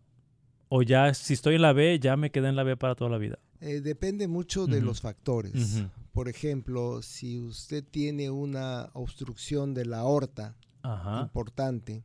¿O 0.69 0.83
ya 0.83 1.13
si 1.15 1.33
estoy 1.33 1.55
en 1.55 1.63
la 1.63 1.73
B, 1.73 1.99
ya 1.99 2.17
me 2.17 2.31
quedé 2.31 2.49
en 2.49 2.57
la 2.57 2.63
B 2.63 2.77
para 2.77 2.95
toda 2.95 3.11
la 3.11 3.19
vida? 3.19 3.39
Eh, 3.61 3.81
depende 3.81 4.29
mucho 4.29 4.67
de 4.67 4.83
los 4.83 5.01
factores. 5.01 5.55
Ujú. 5.55 5.89
Por 6.19 6.29
ejemplo, 6.29 7.01
si 7.01 7.39
usted 7.39 7.85
tiene 7.89 8.29
una 8.29 8.91
obstrucción 8.93 9.73
de 9.73 9.85
la 9.85 10.01
aorta 10.01 10.57
Ajá. 10.83 11.21
importante 11.23 12.03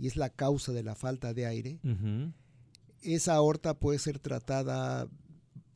y 0.00 0.08
es 0.08 0.16
la 0.16 0.30
causa 0.30 0.72
de 0.72 0.82
la 0.82 0.96
falta 0.96 1.32
de 1.32 1.46
aire, 1.46 1.78
esa 3.02 3.36
aorta 3.36 3.78
puede 3.78 4.00
ser 4.00 4.18
tratada 4.18 5.06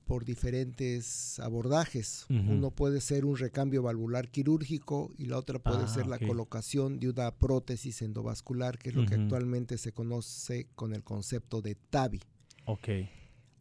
por 0.05 0.25
diferentes 0.25 1.39
abordajes. 1.39 2.27
Uno 2.29 2.73
puede 2.73 3.01
ser 3.01 3.25
un 3.25 3.37
recambio 3.37 3.85
valvular 3.85 4.31
quirúrgico 4.31 5.13
y 5.17 5.27
la 5.27 5.39
otra 5.39 5.61
puede 5.61 5.85
Ah, 5.85 5.87
ser 5.87 6.09
la 6.09 6.19
colocación 6.19 6.99
de 6.99 7.09
una 7.11 7.31
prótesis 7.31 8.03
endovascular, 8.03 8.79
que 8.79 8.89
es 8.89 8.97
lo 8.97 9.07
que 9.07 9.15
actualmente 9.15 9.79
se 9.79 9.93
conoce 9.93 10.67
con 10.75 10.93
el 10.93 11.05
concepto 11.05 11.63
de 11.63 11.77
TAVI. 11.77 12.21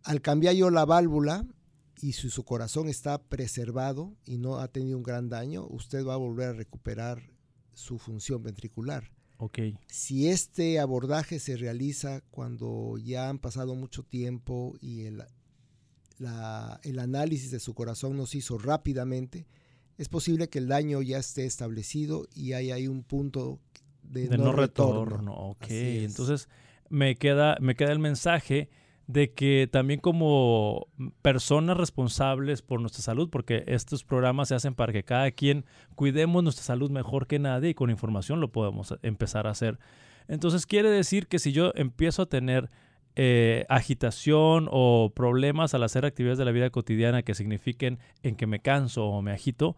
Al 0.04 0.22
cambiar 0.22 0.56
yo 0.56 0.72
la 0.72 0.86
válvula 0.86 1.46
y 2.02 2.14
si 2.14 2.30
su 2.30 2.44
corazón 2.44 2.88
está 2.88 3.22
preservado 3.22 4.16
y 4.26 4.38
no 4.38 4.58
ha 4.60 4.68
tenido 4.70 4.98
un 4.98 5.04
gran 5.04 5.30
daño, 5.30 5.66
usted 5.70 6.06
va 6.06 6.14
a 6.14 6.18
volver 6.18 6.50
a 6.50 6.54
recuperar 6.54 7.30
su 7.74 7.98
función 7.98 8.42
ventricular. 8.44 9.12
Ok. 9.38 9.60
Si 9.88 10.28
este 10.28 10.80
abordaje 10.80 11.40
se 11.40 11.56
realiza 11.58 12.22
cuando 12.32 12.98
ya 12.98 13.30
han 13.30 13.40
pasado 13.40 13.76
mucho 13.76 14.04
tiempo 14.04 14.76
y 14.82 15.04
el, 15.06 15.24
la- 16.18 16.80
el 16.84 17.00
análisis 17.00 17.52
de 17.52 17.60
su 17.60 17.74
corazón 17.74 18.18
nos 18.18 18.36
hizo 18.36 18.58
rápidamente, 18.58 19.48
es 19.98 20.10
posible 20.10 20.50
que 20.50 20.60
el 20.60 20.68
daño 20.68 21.02
ya 21.02 21.18
esté 21.18 21.46
establecido 21.46 22.28
y 22.34 22.54
hay 22.54 22.72
ahí 22.72 22.88
un 22.88 23.04
punto 23.04 23.60
de, 24.04 24.28
de 24.28 24.38
no, 24.38 24.46
no 24.46 24.52
retorno. 24.54 25.06
retorno. 25.06 25.34
Ok, 25.34 25.66
entonces 25.70 26.48
me 26.90 27.16
queda, 27.16 27.58
me 27.60 27.76
queda 27.76 27.92
el 27.92 28.00
mensaje 28.00 28.70
de 29.10 29.34
que 29.34 29.68
también 29.72 30.00
como 30.00 30.86
personas 31.24 31.76
responsables 31.76 32.62
por 32.62 32.80
nuestra 32.80 33.02
salud, 33.02 33.28
porque 33.32 33.64
estos 33.66 34.04
programas 34.04 34.50
se 34.50 34.56
hacen 34.56 34.76
para 34.76 34.94
que 34.94 35.04
cada 35.04 35.32
quien 35.32 35.66
cuidemos 35.96 36.44
nuestra 36.44 36.64
salud 36.64 36.92
mejor 36.92 37.26
que 37.26 37.40
nadie 37.40 37.72
y 37.72 37.74
con 37.74 37.90
información 37.90 38.40
lo 38.40 38.52
podemos 38.52 38.94
empezar 39.02 39.48
a 39.48 39.50
hacer. 39.50 39.80
Entonces 40.28 40.68
quiere 40.68 40.92
decir 40.92 41.26
que 41.26 41.40
si 41.40 41.52
yo 41.52 41.72
empiezo 41.74 42.22
a 42.22 42.26
tener 42.28 42.70
eh, 43.16 43.66
agitación 43.68 44.68
o 44.70 45.12
problemas 45.16 45.74
al 45.74 45.82
hacer 45.82 46.06
actividades 46.06 46.38
de 46.38 46.46
la 46.46 46.52
vida 46.52 46.70
cotidiana 46.70 47.24
que 47.24 47.34
signifiquen 47.34 47.98
en 48.22 48.36
que 48.36 48.46
me 48.46 48.60
canso 48.60 49.08
o 49.08 49.24
me 49.24 49.32
agito, 49.32 49.76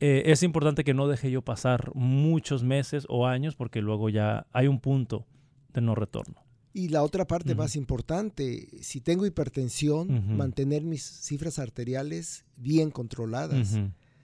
eh, 0.00 0.24
es 0.26 0.42
importante 0.42 0.84
que 0.84 0.92
no 0.92 1.08
deje 1.08 1.30
yo 1.30 1.40
pasar 1.40 1.92
muchos 1.94 2.62
meses 2.62 3.06
o 3.08 3.26
años 3.26 3.56
porque 3.56 3.80
luego 3.80 4.10
ya 4.10 4.46
hay 4.52 4.66
un 4.66 4.80
punto 4.80 5.24
de 5.72 5.80
no 5.80 5.94
retorno. 5.94 6.45
Y 6.76 6.88
la 6.88 7.02
otra 7.02 7.26
parte 7.26 7.54
más 7.54 7.74
importante, 7.74 8.68
si 8.82 9.00
tengo 9.00 9.24
hipertensión, 9.24 10.36
mantener 10.36 10.82
mis 10.84 11.02
cifras 11.02 11.58
arteriales 11.58 12.44
bien 12.58 12.90
controladas. 12.90 13.78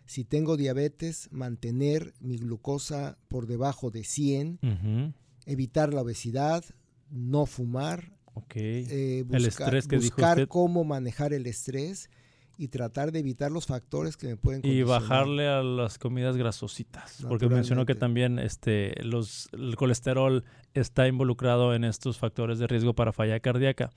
Si 0.04 0.24
tengo 0.24 0.58
diabetes, 0.58 1.28
mantener 1.32 2.12
mi 2.20 2.36
glucosa 2.36 3.16
por 3.28 3.46
debajo 3.46 3.90
de 3.90 4.04
100, 4.04 4.58
ujú, 4.62 5.12
evitar 5.46 5.94
la 5.94 6.02
obesidad, 6.02 6.62
no 7.10 7.46
fumar, 7.46 8.12
Ok. 8.34 8.56
eh, 8.56 9.24
El 9.30 9.44
estrés 9.46 9.86
que 9.86 9.96
dijo 9.96 10.16
buscar 10.16 10.36
usted. 10.38 10.48
cómo 10.48 10.84
manejar 10.84 11.32
el 11.32 11.46
estrés 11.46 12.10
y 12.58 12.68
tratar 12.68 13.12
de 13.12 13.20
evitar 13.20 13.50
los 13.50 13.66
factores 13.66 14.16
que 14.16 14.28
me 14.28 14.36
pueden 14.36 14.60
y 14.64 14.82
bajarle 14.82 15.48
a 15.48 15.62
las 15.62 15.98
comidas 15.98 16.36
grasositas, 16.36 17.24
porque 17.28 17.48
mencionó 17.48 17.86
que 17.86 17.94
también 17.94 18.38
este, 18.38 18.94
los, 19.02 19.48
el 19.52 19.76
colesterol 19.76 20.44
está 20.74 21.08
involucrado 21.08 21.74
en 21.74 21.84
estos 21.84 22.18
factores 22.18 22.58
de 22.58 22.66
riesgo 22.66 22.94
para 22.94 23.12
falla 23.12 23.40
cardíaca. 23.40 23.90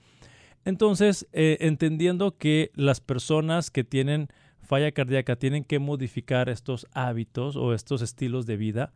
Entonces, 0.64 1.28
eh, 1.32 1.58
entendiendo 1.60 2.36
que 2.36 2.72
las 2.74 3.00
personas 3.00 3.70
que 3.70 3.84
tienen 3.84 4.28
falla 4.62 4.90
cardíaca 4.90 5.36
tienen 5.36 5.64
que 5.64 5.78
modificar 5.78 6.48
estos 6.48 6.86
hábitos 6.92 7.54
o 7.56 7.72
estos 7.72 8.02
estilos 8.02 8.46
de 8.46 8.56
vida, 8.56 8.92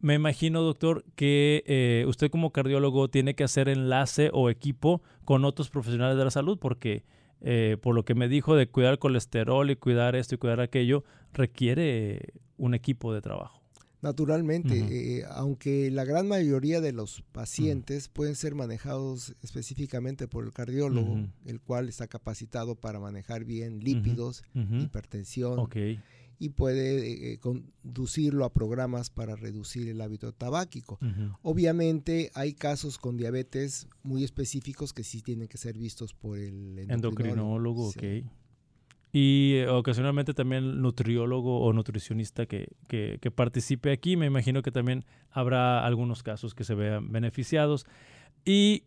me 0.00 0.12
imagino, 0.14 0.60
doctor, 0.60 1.02
que 1.14 1.64
eh, 1.66 2.04
usted 2.06 2.30
como 2.30 2.50
cardiólogo 2.50 3.08
tiene 3.08 3.34
que 3.34 3.44
hacer 3.44 3.70
enlace 3.70 4.28
o 4.34 4.50
equipo 4.50 5.00
con 5.24 5.46
otros 5.46 5.70
profesionales 5.70 6.18
de 6.18 6.24
la 6.24 6.30
salud, 6.30 6.58
porque 6.58 7.04
eh, 7.46 7.76
por 7.80 7.94
lo 7.94 8.06
que 8.06 8.14
me 8.14 8.26
dijo 8.26 8.56
de 8.56 8.68
cuidar 8.68 8.92
el 8.92 8.98
colesterol 8.98 9.70
y 9.70 9.76
cuidar 9.76 10.16
esto 10.16 10.34
y 10.34 10.38
cuidar 10.38 10.60
aquello, 10.60 11.04
requiere 11.34 12.32
un 12.56 12.72
equipo 12.72 13.12
de 13.12 13.20
trabajo. 13.20 13.60
Naturalmente, 14.00 14.78
eh, 14.78 15.24
aunque 15.30 15.90
la 15.90 16.04
gran 16.04 16.26
mayoría 16.26 16.80
de 16.80 16.92
los 16.92 17.22
pacientes 17.32 18.08
pueden 18.08 18.34
ser 18.34 18.54
manejados 18.54 19.34
específicamente 19.42 20.26
por 20.26 20.44
el 20.44 20.52
cardiólogo, 20.52 21.20
el 21.46 21.60
cual 21.60 21.88
está 21.88 22.06
capacitado 22.06 22.76
para 22.76 22.98
manejar 22.98 23.44
bien 23.44 23.80
lípidos, 23.80 24.42
hipertensión. 24.54 25.58
Y 26.38 26.50
puede 26.50 27.32
eh, 27.34 27.38
conducirlo 27.38 28.44
a 28.44 28.52
programas 28.52 29.10
para 29.10 29.36
reducir 29.36 29.88
el 29.88 30.00
hábito 30.00 30.32
tabáquico. 30.32 30.98
Obviamente 31.42 32.30
hay 32.34 32.54
casos 32.54 32.98
con 32.98 33.16
diabetes 33.16 33.88
muy 34.02 34.24
específicos 34.24 34.92
que 34.92 35.04
sí 35.04 35.22
tienen 35.22 35.48
que 35.48 35.58
ser 35.58 35.78
vistos 35.78 36.12
por 36.14 36.38
el 36.38 36.78
endocrinólogo. 36.78 36.94
Endocrinólogo, 36.94 37.92
Sí. 37.92 37.98
ok. 38.24 38.30
Y 39.16 39.52
eh, 39.58 39.68
ocasionalmente 39.68 40.34
también 40.34 40.82
nutriólogo 40.82 41.60
o 41.60 41.72
nutricionista 41.72 42.46
que, 42.46 42.66
que, 42.88 43.18
que 43.22 43.30
participe 43.30 43.92
aquí. 43.92 44.16
Me 44.16 44.26
imagino 44.26 44.60
que 44.60 44.72
también 44.72 45.04
habrá 45.30 45.86
algunos 45.86 46.24
casos 46.24 46.52
que 46.52 46.64
se 46.64 46.74
vean 46.74 47.12
beneficiados. 47.12 47.86
Y 48.44 48.82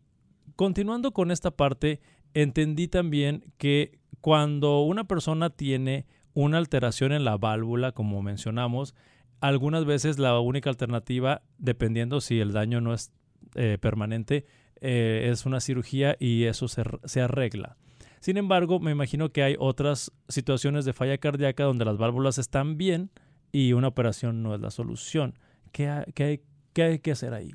continuando 0.58 1.14
con 1.14 1.32
esta 1.32 1.52
parte, 1.52 2.02
entendí 2.34 2.90
también 2.90 3.46
que 3.58 4.00
cuando 4.20 4.82
una 4.82 5.06
persona 5.08 5.50
tiene 5.50 6.06
una 6.40 6.60
alteración 6.60 7.14
en 7.14 7.24
la 7.26 7.36
válvula, 7.36 7.94
como 7.94 8.22
mencionamos, 8.22 8.94
algunas 9.42 9.86
veces 9.86 10.20
la 10.20 10.40
única 10.40 10.70
alternativa, 10.70 11.42
dependiendo 11.58 12.22
si 12.22 12.40
el 12.40 12.54
daño 12.54 12.80
no 12.80 12.94
es 12.94 13.12
eh, 13.56 13.80
permanente, 13.82 14.46
eh, 14.82 15.30
es 15.32 15.48
una 15.48 15.60
cirugía 15.62 16.16
y 16.20 16.44
eso 16.44 16.68
se, 16.68 16.84
se 17.06 17.22
arregla. 17.22 17.76
Sin 18.20 18.38
embargo, 18.38 18.80
me 18.80 18.92
imagino 18.92 19.32
que 19.32 19.42
hay 19.42 19.56
otras 19.58 20.12
situaciones 20.28 20.86
de 20.86 20.94
falla 20.94 21.18
cardíaca 21.18 21.64
donde 21.64 21.86
las 21.86 21.98
válvulas 21.98 22.38
están 22.38 22.78
bien 22.78 23.10
y 23.52 23.74
una 23.74 23.88
operación 23.88 24.44
no 24.44 24.54
es 24.54 24.62
la 24.62 24.70
solución. 24.70 25.40
¿Qué, 25.72 25.88
ha- 25.88 26.06
qué 26.14 26.24
hay, 26.24 26.42
qué 26.74 26.84
hay 26.84 27.00
que 27.00 27.12
hacer 27.14 27.34
ahí? 27.34 27.52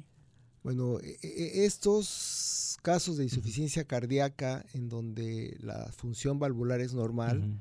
Bueno, 0.65 0.99
e- 1.01 1.19
e- 1.23 1.65
estos 1.67 2.79
casos 2.83 3.17
de 3.17 3.23
insuficiencia 3.25 3.85
cardíaca 3.85 4.65
en 4.75 4.89
donde 4.89 5.57
la 5.61 5.87
función 5.97 6.41
valvular 6.41 6.81
es 6.81 6.95
normal 6.95 7.61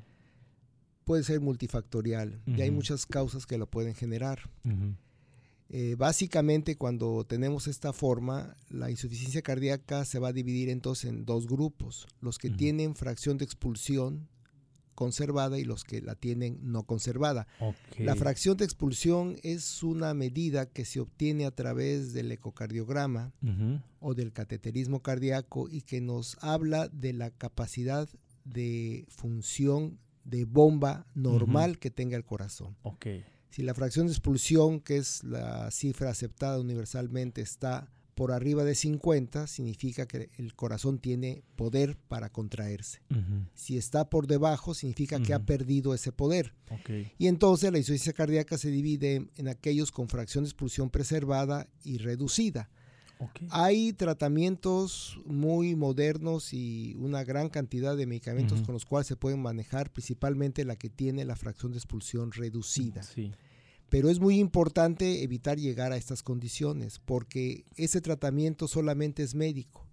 puede 1.04 1.22
ser 1.22 1.40
multifactorial 1.40 2.40
y 2.46 2.60
hay 2.60 2.70
muchas 2.70 3.06
causas 3.06 3.46
que 3.46 3.58
lo 3.58 3.66
pueden 3.66 3.94
generar. 3.94 4.50
Eh, 5.74 5.94
básicamente 5.96 6.76
cuando 6.76 7.24
tenemos 7.24 7.66
esta 7.66 7.92
forma, 7.92 8.56
la 8.68 8.90
insuficiencia 8.90 9.40
cardíaca 9.40 10.04
se 10.04 10.18
va 10.18 10.28
a 10.28 10.32
dividir 10.32 10.68
entonces 10.68 11.10
en 11.10 11.24
dos 11.24 11.46
grupos, 11.46 12.06
los 12.20 12.38
que 12.38 12.50
tienen 12.50 12.94
fracción 12.94 13.38
de 13.38 13.46
expulsión 13.46 14.28
conservada 14.94 15.58
y 15.58 15.64
los 15.64 15.84
que 15.84 16.02
la 16.02 16.14
tienen 16.14 16.58
no 16.62 16.84
conservada. 16.84 17.46
La 17.98 18.14
fracción 18.14 18.56
de 18.56 18.64
expulsión 18.64 19.36
es 19.42 19.82
una 19.82 20.14
medida 20.14 20.66
que 20.66 20.84
se 20.84 21.00
obtiene 21.00 21.46
a 21.46 21.50
través 21.50 22.12
del 22.12 22.30
ecocardiograma 22.30 23.32
o 24.00 24.14
del 24.14 24.32
cateterismo 24.32 25.00
cardíaco 25.00 25.68
y 25.68 25.82
que 25.82 26.00
nos 26.00 26.36
habla 26.42 26.88
de 26.88 27.14
la 27.14 27.30
capacidad 27.30 28.08
de 28.44 29.06
función 29.08 29.98
de 30.24 30.44
bomba 30.44 31.06
normal 31.14 31.78
que 31.78 31.90
tenga 31.90 32.16
el 32.16 32.24
corazón. 32.24 32.76
Si 33.50 33.62
la 33.62 33.74
fracción 33.74 34.06
de 34.06 34.12
expulsión, 34.12 34.80
que 34.80 34.96
es 34.96 35.22
la 35.24 35.70
cifra 35.70 36.10
aceptada 36.10 36.58
universalmente, 36.58 37.42
está 37.42 37.90
por 38.14 38.32
arriba 38.32 38.64
de 38.64 38.74
50, 38.74 39.46
significa 39.46 40.06
que 40.06 40.30
el 40.36 40.54
corazón 40.54 40.98
tiene 40.98 41.42
poder 41.56 41.96
para 42.08 42.30
contraerse. 42.30 43.00
Si 43.54 43.76
está 43.76 44.10
por 44.10 44.26
debajo, 44.26 44.74
significa 44.74 45.20
que 45.20 45.34
ha 45.34 45.44
perdido 45.44 45.94
ese 45.94 46.12
poder. 46.12 46.54
Y 47.18 47.26
entonces 47.26 47.72
la 47.72 47.78
insuficiencia 47.78 48.12
cardíaca 48.12 48.58
se 48.58 48.70
divide 48.70 49.28
en, 49.36 49.48
aquellos 49.48 49.90
con 49.90 50.08
fracción 50.08 50.44
de 50.44 50.48
expulsión 50.48 50.90
preservada 50.90 51.68
y 51.84 51.98
reducida. 51.98 52.70
Hay 53.50 53.92
tratamientos 53.92 55.18
muy 55.24 55.74
modernos 55.74 56.52
y 56.52 56.94
una 56.98 57.24
gran 57.24 57.48
cantidad 57.48 57.96
de 57.96 58.06
medicamentos 58.06 58.62
con 58.62 58.74
los 58.74 58.84
cuales 58.84 59.06
se 59.06 59.16
pueden 59.16 59.40
manejar, 59.40 59.92
principalmente 59.92 60.64
la 60.64 60.76
que 60.76 60.88
tiene 60.88 61.24
la 61.24 61.36
fracción 61.36 61.72
de 61.72 61.78
expulsión 61.78 62.32
reducida. 62.32 63.02
Pero 63.88 64.08
es 64.08 64.20
muy 64.20 64.38
importante 64.38 65.22
evitar 65.22 65.58
llegar 65.58 65.92
a 65.92 65.98
estas 65.98 66.22
condiciones 66.22 66.98
porque 66.98 67.66
ese 67.76 68.00
tratamiento 68.00 68.66
solamente 68.66 69.22
es 69.22 69.34
médico. 69.34 69.86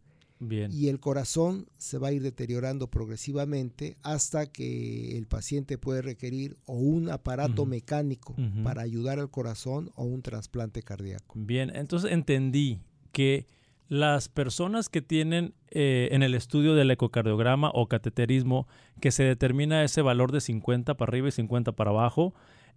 Y 0.71 0.87
el 0.87 1.01
corazón 1.01 1.67
se 1.77 1.97
va 1.97 2.07
a 2.07 2.11
ir 2.13 2.21
deteriorando 2.21 2.89
progresivamente 2.89 3.97
hasta 4.03 4.45
que 4.45 5.17
el 5.17 5.27
paciente 5.27 5.77
puede 5.77 6.01
requerir 6.01 6.55
o 6.65 6.75
un 6.75 7.09
aparato 7.09 7.65
mecánico 7.65 8.35
para 8.63 8.81
ayudar 8.81 9.19
al 9.19 9.29
corazón 9.29 9.91
o 9.95 10.05
un 10.05 10.21
trasplante 10.21 10.81
cardíaco. 10.81 11.33
Bien, 11.35 11.75
entonces 11.75 12.09
entendí 12.13 12.79
que 13.11 13.47
las 13.87 14.29
personas 14.29 14.87
que 14.87 15.01
tienen 15.01 15.55
eh, 15.71 16.09
en 16.11 16.23
el 16.23 16.35
estudio 16.35 16.75
del 16.75 16.91
ecocardiograma 16.91 17.71
o 17.73 17.87
cateterismo 17.87 18.67
que 19.01 19.11
se 19.11 19.23
determina 19.23 19.83
ese 19.83 20.01
valor 20.01 20.31
de 20.31 20.41
50 20.41 20.95
para 20.95 21.09
arriba 21.09 21.27
y 21.27 21.31
50 21.31 21.71
para 21.71 21.89
abajo, 21.89 22.33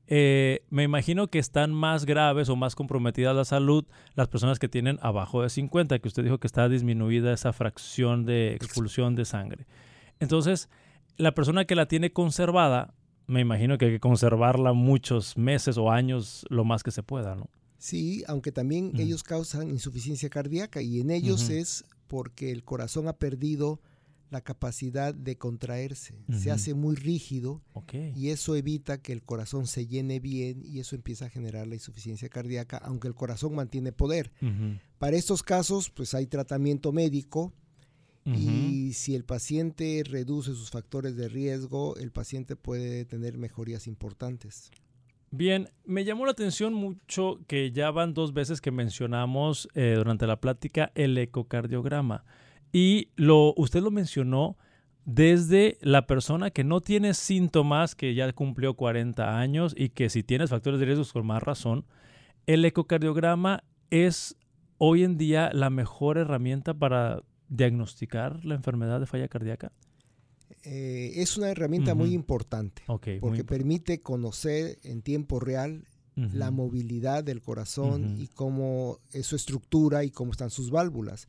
eh, 0.07 0.65
me 0.71 0.83
imagino 0.83 1.29
que 1.29 1.39
están 1.39 1.73
más 1.73 2.07
graves 2.07 2.49
o 2.49 2.57
más 2.57 2.75
comprometidas 2.75 3.37
la 3.37 3.45
salud 3.45 3.85
las 4.15 4.29
personas 4.29 4.59
que 4.59 4.69
tienen 4.69 4.99
abajo 5.03 5.43
de 5.43 5.51
50, 5.51 5.99
que 5.99 6.09
usted 6.09 6.25
dijo 6.25 6.39
que 6.39 6.47
está 6.47 6.69
disminuida 6.69 7.33
esa 7.33 7.53
fracción 7.53 8.25
de 8.25 8.55
expulsión 8.55 9.15
de 9.15 9.25
sangre. 9.25 9.67
Entonces, 10.19 10.71
la 11.19 11.33
persona 11.33 11.67
que 11.67 11.77
la 11.77 11.87
tiene 11.87 12.13
conservada, 12.13 12.95
me 13.27 13.41
imagino 13.41 13.79
que 13.79 13.87
hay 13.87 13.91
que 13.93 14.01
conservarla 14.01 14.73
muchos 14.73 15.37
meses 15.37 15.79
o 15.79 15.91
años 15.91 16.47
lo 16.49 16.65
más 16.65 16.83
que 16.83 16.91
se 16.91 17.03
pueda, 17.03 17.35
¿no? 17.35 17.49
Sí, 17.83 18.23
aunque 18.29 18.53
también 18.53 18.93
ellos 18.97 19.25
causan 19.25 19.69
insuficiencia 19.69 20.31
cardíaca 20.31 20.81
y 20.83 21.01
en 21.01 21.11
ellos 21.11 21.51
es 21.51 21.85
porque 22.07 22.53
el 22.53 22.63
corazón 22.63 23.09
ha 23.09 23.15
perdido 23.15 23.81
la 24.31 24.41
capacidad 24.41 25.13
de 25.13 25.37
contraerse, 25.37 26.15
se 26.31 26.53
hace 26.53 26.75
muy 26.75 26.95
rígido 26.95 27.61
y 28.15 28.29
eso 28.29 28.55
evita 28.55 29.03
que 29.03 29.13
el 29.13 29.25
corazón 29.25 29.67
se 29.67 29.89
llene 29.89 30.21
bien 30.21 30.63
y 30.65 30.79
eso 30.79 30.95
empieza 30.95 31.25
a 31.25 31.29
generar 31.29 31.67
la 31.67 31.75
insuficiencia 31.75 32.29
cardíaca, 32.29 32.77
aunque 32.77 33.09
el 33.09 33.17
corazón 33.17 33.57
mantiene 33.57 33.91
poder. 33.91 34.31
Para 35.01 35.17
estos 35.17 35.43
casos, 35.43 35.91
pues 35.91 36.15
hay 36.15 36.29
tratamiento 36.29 36.93
médico 36.93 37.53
y 38.25 38.93
si 38.93 39.17
el 39.17 39.25
paciente 39.25 40.05
reduce 40.09 40.51
sus 40.55 40.71
factores 40.71 41.17
de 41.17 41.29
riesgo, 41.29 41.97
el 41.97 42.13
paciente 42.13 42.55
puede 42.55 43.05
tener 43.07 43.39
mejorías 43.39 43.89
importantes. 43.89 44.71
Bien, 45.35 45.71
me 45.87 46.05
llamó 46.05 46.27
la 46.27 46.33
atención 46.33 46.75
mucho 46.75 47.41
que 47.47 47.73
ya 47.73 47.91
van 47.91 48.13
dos 48.13 48.35
veces 48.35 48.61
que 48.61 48.71
mencionamos 48.71 49.67
eh, 49.75 49.95
durante 49.97 50.27
la 50.27 50.39
plática 50.43 50.93
el 50.95 51.17
ecocardiograma. 51.17 52.27
Y 52.71 53.09
lo, 53.17 53.55
usted 53.57 53.81
lo 53.81 53.91
mencionó 53.91 54.59
desde 55.07 55.79
la 55.81 56.07
persona 56.07 56.51
que 56.51 56.65
no 56.65 56.83
tiene 56.83 57.15
síntomas, 57.15 57.95
que 57.95 58.15
ya 58.15 58.31
cumplió 58.35 58.75
40 58.75 59.39
años 59.39 59.75
y 59.75 59.89
que 59.89 60.11
si 60.11 60.23
tienes 60.23 60.51
factores 60.51 60.79
de 60.81 60.85
riesgo 60.85 61.07
con 61.11 61.27
más 61.27 61.43
razón, 61.43 61.87
el 62.47 62.63
ecocardiograma 62.67 63.65
es 63.89 64.37
hoy 64.77 65.03
en 65.03 65.17
día 65.17 65.49
la 65.55 65.71
mejor 65.71 66.19
herramienta 66.19 66.75
para 66.75 67.23
diagnosticar 67.49 68.45
la 68.45 68.55
enfermedad 68.55 69.01
de 69.01 69.07
falla 69.07 69.29
cardíaca. 69.29 69.73
Eh, 70.65 71.13
es 71.17 71.37
una 71.37 71.51
herramienta 71.51 71.95
muy 71.95 72.15
importante 72.15 72.83
porque 73.21 73.45
permite 73.45 74.01
conocer 74.01 74.79
en 74.85 75.03
tiempo 75.03 75.41
real 75.41 75.85
la 76.15 76.51
movilidad 76.51 77.25
del 77.25 77.41
corazón 77.41 78.17
y 78.19 78.29
cómo 78.29 78.99
es 79.13 79.27
su 79.27 79.37
estructura 79.37 80.05
y 80.05 80.11
cómo 80.11 80.33
están 80.33 80.51
sus 80.51 80.71
válvulas. 80.71 81.29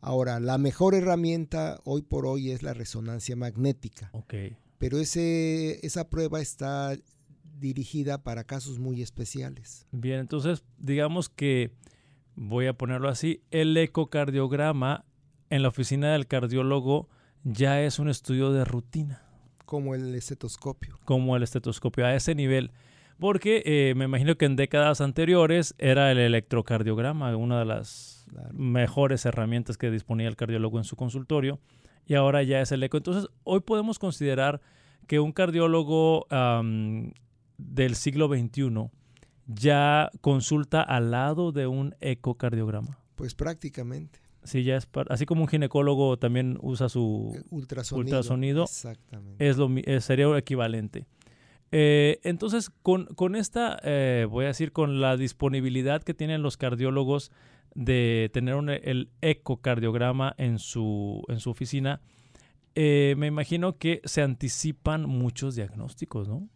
Ahora, 0.00 0.40
la 0.40 0.58
mejor 0.58 0.94
herramienta 0.94 1.80
hoy 1.84 2.02
por 2.02 2.26
hoy 2.26 2.50
es 2.50 2.62
la 2.62 2.74
resonancia 2.74 3.36
magnética. 3.36 4.10
Pero 4.78 4.98
ese, 4.98 5.84
esa 5.86 6.08
prueba 6.08 6.40
está 6.40 6.96
dirigida 7.58 8.22
para 8.22 8.44
casos 8.44 8.78
muy 8.78 9.02
especiales. 9.02 9.86
Bien, 9.92 10.20
entonces 10.20 10.64
digamos 10.78 11.28
que, 11.28 11.72
voy 12.34 12.66
a 12.66 12.74
ponerlo 12.76 13.08
así, 13.08 13.42
el 13.50 13.76
ecocardiograma 13.76 15.04
en 15.50 15.62
la 15.62 15.68
oficina 15.68 16.12
del 16.12 16.26
cardiólogo 16.26 17.08
ya 17.46 17.80
es 17.80 18.00
un 18.00 18.08
estudio 18.08 18.52
de 18.52 18.64
rutina. 18.64 19.22
Como 19.64 19.94
el 19.94 20.14
estetoscopio. 20.14 20.98
Como 21.04 21.36
el 21.36 21.44
estetoscopio, 21.44 22.04
a 22.04 22.14
ese 22.14 22.34
nivel. 22.34 22.72
Porque 23.20 23.62
eh, 23.64 23.94
me 23.94 24.04
imagino 24.04 24.36
que 24.36 24.46
en 24.46 24.56
décadas 24.56 25.00
anteriores 25.00 25.74
era 25.78 26.10
el 26.10 26.18
electrocardiograma, 26.18 27.34
una 27.36 27.60
de 27.60 27.64
las 27.64 28.26
mejores 28.52 29.24
herramientas 29.24 29.78
que 29.78 29.90
disponía 29.90 30.28
el 30.28 30.36
cardiólogo 30.36 30.78
en 30.78 30.84
su 30.84 30.96
consultorio, 30.96 31.60
y 32.06 32.14
ahora 32.14 32.42
ya 32.42 32.60
es 32.60 32.72
el 32.72 32.82
eco. 32.82 32.96
Entonces, 32.96 33.28
hoy 33.44 33.60
podemos 33.60 33.98
considerar 33.98 34.60
que 35.06 35.20
un 35.20 35.32
cardiólogo 35.32 36.26
del 37.58 37.94
siglo 37.94 38.28
XXI 38.28 38.90
ya 39.46 40.10
consulta 40.20 40.82
al 40.82 41.12
lado 41.12 41.52
de 41.52 41.68
un 41.68 41.94
ecocardiograma. 42.00 42.98
Pues 43.14 43.34
prácticamente. 43.34 44.25
Sí, 44.46 44.62
ya 44.62 44.76
es 44.76 44.88
así 45.08 45.26
como 45.26 45.42
un 45.42 45.48
ginecólogo 45.48 46.18
también 46.18 46.58
usa 46.62 46.88
su 46.88 47.32
eh, 47.36 47.42
ultrasonido. 47.50 48.64
Exactamente. 48.64 49.48
Es 49.48 49.56
lo, 49.56 49.68
eh, 49.76 50.00
sería 50.00 50.36
equivalente. 50.38 51.06
Eh, 51.72 52.20
entonces, 52.22 52.70
con, 52.82 53.36
esta, 53.36 53.78
voy 54.28 54.44
a 54.44 54.48
decir, 54.48 54.72
con 54.72 55.00
la 55.00 55.16
disponibilidad 55.16 56.02
que 56.02 56.14
tienen 56.14 56.42
los 56.42 56.56
cardiólogos 56.56 57.32
de 57.74 58.30
tener 58.32 58.56
el 58.84 59.10
ecocardiograma 59.20 60.34
en 60.38 60.58
su, 60.58 61.22
en 61.28 61.40
su 61.40 61.50
oficina, 61.50 62.00
me 62.74 63.26
imagino 63.26 63.78
que 63.78 64.00
se 64.04 64.22
anticipan 64.22 65.06
muchos 65.06 65.56
diagnósticos, 65.56 66.28
¿no? 66.28 66.48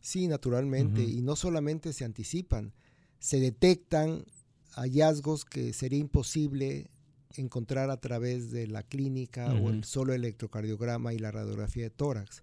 Sí, 0.00 0.26
naturalmente. 0.26 1.02
Y 1.02 1.20
no 1.20 1.36
solamente 1.36 1.92
se 1.92 2.04
anticipan, 2.04 2.72
se 3.18 3.38
detectan 3.38 4.24
hallazgos 4.72 5.44
que 5.44 5.72
sería 5.72 5.98
imposible 5.98 6.90
encontrar 7.36 7.90
a 7.90 7.96
través 7.98 8.50
de 8.50 8.66
la 8.66 8.82
clínica 8.82 9.52
o 9.54 9.70
el 9.70 9.84
solo 9.84 10.12
electrocardiograma 10.12 11.14
y 11.14 11.18
la 11.18 11.30
radiografía 11.30 11.84
de 11.84 11.90
tórax. 11.90 12.42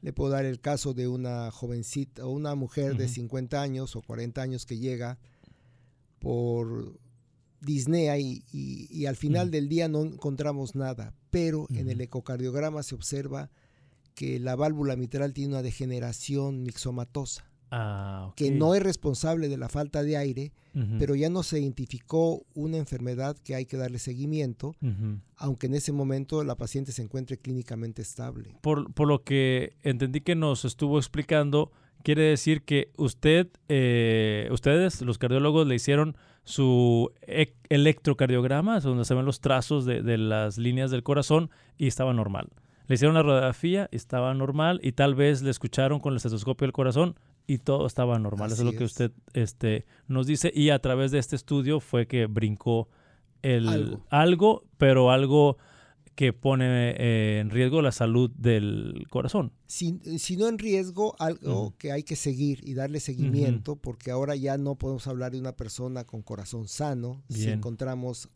Le 0.00 0.12
puedo 0.12 0.30
dar 0.30 0.44
el 0.44 0.60
caso 0.60 0.94
de 0.94 1.08
una 1.08 1.50
jovencita 1.50 2.24
o 2.26 2.30
una 2.30 2.54
mujer 2.54 2.96
de 2.96 3.08
50 3.08 3.60
años 3.60 3.96
o 3.96 4.02
40 4.02 4.42
años 4.42 4.66
que 4.66 4.78
llega 4.78 5.18
por 6.18 6.98
disnea 7.60 8.18
y, 8.18 9.06
al 9.06 9.16
final 9.16 9.50
del 9.50 9.68
día 9.68 9.88
no 9.88 10.02
encontramos 10.02 10.74
nada, 10.74 11.14
pero 11.30 11.66
en 11.70 11.88
el 11.88 12.00
ecocardiograma 12.00 12.82
se 12.82 12.94
observa 12.94 13.50
que 14.14 14.38
la 14.38 14.54
válvula 14.54 14.96
mitral 14.96 15.32
tiene 15.32 15.54
una 15.54 15.62
degeneración 15.62 16.62
mixomatosa. 16.62 17.50
Ah, 17.76 18.32
que 18.36 18.52
no 18.52 18.76
es 18.76 18.82
responsable 18.84 19.48
de 19.48 19.56
la 19.56 19.68
falta 19.68 20.04
de 20.04 20.16
aire, 20.16 20.52
pero 21.00 21.16
ya 21.16 21.28
no 21.28 21.42
se 21.42 21.58
identificó 21.58 22.46
una 22.54 22.76
enfermedad 22.76 23.36
que 23.36 23.56
hay 23.56 23.66
que 23.66 23.76
darle 23.76 23.98
seguimiento, 23.98 24.76
aunque 25.36 25.66
en 25.66 25.74
ese 25.74 25.90
momento 25.90 26.44
la 26.44 26.54
paciente 26.54 26.92
se 26.92 27.02
encuentre 27.02 27.36
clínicamente 27.36 28.00
estable. 28.00 28.56
Por, 28.60 29.08
lo 29.08 29.24
que 29.24 29.76
entendí 29.82 30.20
que 30.20 30.36
nos 30.36 30.64
estuvo 30.64 30.98
explicando, 30.98 31.72
quiere 32.04 32.22
decir 32.22 32.62
que 32.62 32.92
usted, 32.96 33.48
eh, 33.68 34.48
ustedes, 34.52 35.02
los 35.02 35.18
cardiólogos, 35.18 35.66
le 35.66 35.74
hicieron 35.74 36.16
su 36.44 37.10
e, 37.22 37.54
electrocardiograma, 37.70 38.78
donde 38.78 39.04
se 39.04 39.14
ven 39.14 39.24
los 39.24 39.40
trazos 39.40 39.84
de, 39.84 40.00
de 40.00 40.16
las 40.16 40.58
líneas 40.58 40.92
del 40.92 41.02
corazón 41.02 41.50
y 41.76 41.88
estaba 41.88 42.14
normal. 42.14 42.50
Le 42.86 42.94
hicieron 42.94 43.14
la 43.14 43.22
radiografía, 43.22 43.88
estaba 43.90 44.32
normal 44.34 44.78
y 44.82 44.92
tal 44.92 45.16
vez 45.16 45.42
le 45.42 45.50
escucharon 45.50 45.98
con 45.98 46.12
el 46.12 46.18
estetoscopio 46.18 46.66
del 46.66 46.72
corazón 46.72 47.16
y 47.46 47.58
todo 47.58 47.86
estaba 47.86 48.18
normal. 48.18 48.52
Eso 48.52 48.62
es 48.62 48.72
lo 48.72 48.78
que 48.78 48.84
usted 48.84 49.12
este, 49.32 49.86
nos 50.08 50.26
dice. 50.26 50.52
Y 50.54 50.70
a 50.70 50.78
través 50.78 51.10
de 51.10 51.18
este 51.18 51.36
estudio 51.36 51.80
fue 51.80 52.06
que 52.06 52.26
brincó 52.26 52.88
el 53.42 53.98
algo, 54.08 54.64
pero 54.78 55.10
algo 55.10 55.58
que 56.14 56.32
pone 56.32 56.90
eh, 56.92 57.40
en 57.40 57.50
riesgo 57.50 57.82
la 57.82 57.92
salud 57.92 58.30
del 58.30 59.06
corazón. 59.10 59.52
Si, 59.66 59.92
no 60.36 60.48
en 60.48 60.58
riesgo, 60.58 61.16
algo 61.18 61.74
que 61.76 61.92
hay 61.92 62.04
que 62.04 62.16
seguir 62.16 62.60
y 62.62 62.74
darle 62.74 63.00
seguimiento, 63.00 63.76
porque 63.76 64.10
ahora 64.10 64.36
ya 64.36 64.56
no 64.56 64.76
podemos 64.76 65.06
hablar 65.08 65.32
de 65.32 65.40
una 65.40 65.56
persona 65.56 66.04
con 66.04 66.22
corazón 66.22 66.68
sano 66.68 67.22
si 67.28 67.50
encontramos 67.50 68.28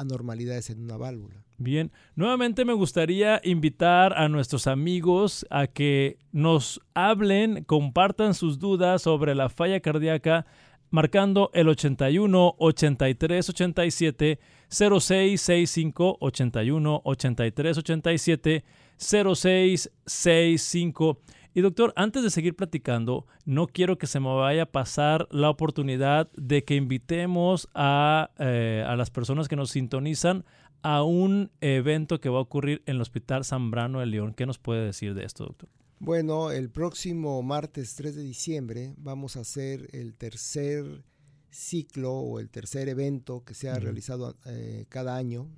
anormalidades 0.00 0.70
en 0.70 0.82
una 0.82 0.96
válvula. 0.96 1.44
Bien, 1.58 1.92
nuevamente 2.16 2.64
me 2.64 2.72
gustaría 2.72 3.40
invitar 3.44 4.18
a 4.18 4.28
nuestros 4.28 4.66
amigos 4.66 5.46
a 5.50 5.66
que 5.66 6.18
nos 6.32 6.80
hablen, 6.94 7.64
compartan 7.64 8.34
sus 8.34 8.58
dudas 8.58 9.02
sobre 9.02 9.34
la 9.34 9.50
falla 9.50 9.80
cardíaca 9.80 10.46
marcando 10.90 11.50
el 11.54 11.68
81 11.68 12.56
83 12.58 13.48
87 13.50 14.40
0665 14.68 16.16
81 16.20 17.00
83 17.04 17.78
87 17.78 18.64
0665 18.98 21.18
y 21.54 21.60
doctor, 21.62 21.92
antes 21.96 22.22
de 22.22 22.30
seguir 22.30 22.54
platicando, 22.54 23.26
no 23.44 23.66
quiero 23.66 23.98
que 23.98 24.06
se 24.06 24.20
me 24.20 24.32
vaya 24.34 24.64
a 24.64 24.66
pasar 24.66 25.26
la 25.30 25.50
oportunidad 25.50 26.30
de 26.32 26.64
que 26.64 26.76
invitemos 26.76 27.68
a, 27.74 28.30
eh, 28.38 28.84
a 28.86 28.96
las 28.96 29.10
personas 29.10 29.48
que 29.48 29.56
nos 29.56 29.70
sintonizan 29.70 30.44
a 30.82 31.02
un 31.02 31.50
evento 31.60 32.20
que 32.20 32.28
va 32.28 32.38
a 32.38 32.42
ocurrir 32.42 32.82
en 32.86 32.96
el 32.96 33.02
Hospital 33.02 33.44
Zambrano 33.44 34.00
de 34.00 34.06
León. 34.06 34.34
¿Qué 34.34 34.46
nos 34.46 34.58
puede 34.58 34.84
decir 34.84 35.14
de 35.14 35.24
esto, 35.24 35.44
doctor? 35.44 35.68
Bueno, 35.98 36.50
el 36.50 36.70
próximo 36.70 37.42
martes 37.42 37.94
3 37.96 38.16
de 38.16 38.22
diciembre 38.22 38.94
vamos 38.96 39.36
a 39.36 39.40
hacer 39.40 39.88
el 39.92 40.14
tercer 40.14 41.04
ciclo 41.50 42.12
o 42.14 42.38
el 42.38 42.48
tercer 42.48 42.88
evento 42.88 43.44
que 43.44 43.54
se 43.54 43.68
ha 43.68 43.78
realizado 43.78 44.36
eh, 44.46 44.86
cada 44.88 45.16
año 45.16 45.50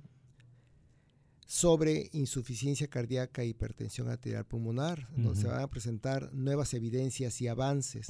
sobre 1.53 2.09
insuficiencia 2.13 2.87
cardíaca 2.87 3.43
e 3.43 3.45
hipertensión 3.45 4.09
arterial 4.09 4.43
pulmonar, 4.43 5.07
donde 5.15 5.39
se 5.39 5.45
van 5.45 5.61
a 5.61 5.69
presentar 5.69 6.33
nuevas 6.33 6.73
evidencias 6.73 7.39
y 7.41 7.47
avances. 7.47 8.09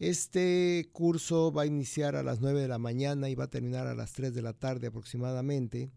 Este 0.00 0.88
curso 0.92 1.52
va 1.52 1.62
a 1.62 1.66
iniciar 1.66 2.16
a 2.16 2.24
las 2.24 2.40
9 2.40 2.60
de 2.60 2.66
la 2.66 2.78
mañana 2.78 3.28
y 3.28 3.36
va 3.36 3.44
a 3.44 3.50
terminar 3.50 3.86
a 3.86 3.94
las 3.94 4.12
3 4.12 4.34
de 4.34 4.42
la 4.42 4.54
tarde 4.54 4.88
aproximadamente. 4.88 5.92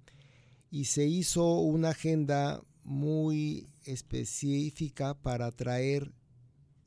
Y 0.70 0.86
se 0.86 1.08
hizo 1.08 1.62
una 1.62 1.90
agenda 1.90 2.62
muy 2.84 3.68
específica 3.86 5.20
para 5.20 5.52
traer 5.52 6.14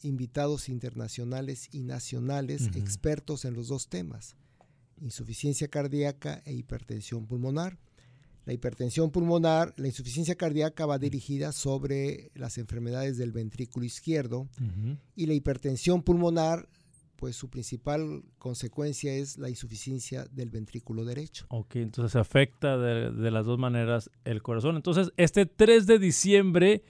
invitados 0.02 0.68
internacionales 0.68 1.68
y 1.72 1.82
nacionales 1.82 2.70
expertos 2.76 3.44
en 3.44 3.54
los 3.54 3.66
dos 3.66 3.88
temas, 3.88 4.36
insuficiencia 5.00 5.66
cardíaca 5.66 6.42
e 6.44 6.52
hipertensión 6.52 7.26
pulmonar. 7.26 7.76
La 8.44 8.52
hipertensión 8.52 9.10
pulmonar, 9.10 9.72
la 9.76 9.86
insuficiencia 9.86 10.34
cardíaca 10.34 10.86
va 10.86 10.98
dirigida 10.98 11.52
sobre 11.52 12.30
las 12.34 12.58
enfermedades 12.58 13.16
del 13.16 13.32
ventrículo 13.32 13.86
izquierdo 13.86 14.48
y 15.16 15.26
la 15.26 15.34
hipertensión 15.34 16.02
pulmonar, 16.02 16.68
pues 17.16 17.36
su 17.36 17.48
principal 17.48 18.22
consecuencia 18.38 19.14
es 19.14 19.38
la 19.38 19.48
insuficiencia 19.48 20.26
del 20.26 20.50
ventrículo 20.50 21.04
derecho. 21.04 21.46
Ok, 21.48 21.76
entonces 21.76 22.16
afecta 22.16 22.76
de, 22.76 23.10
de 23.12 23.30
las 23.30 23.46
dos 23.46 23.58
maneras 23.58 24.10
el 24.24 24.42
corazón. 24.42 24.76
Entonces, 24.76 25.10
este 25.16 25.46
3 25.46 25.86
de 25.86 25.98
diciembre 25.98 26.82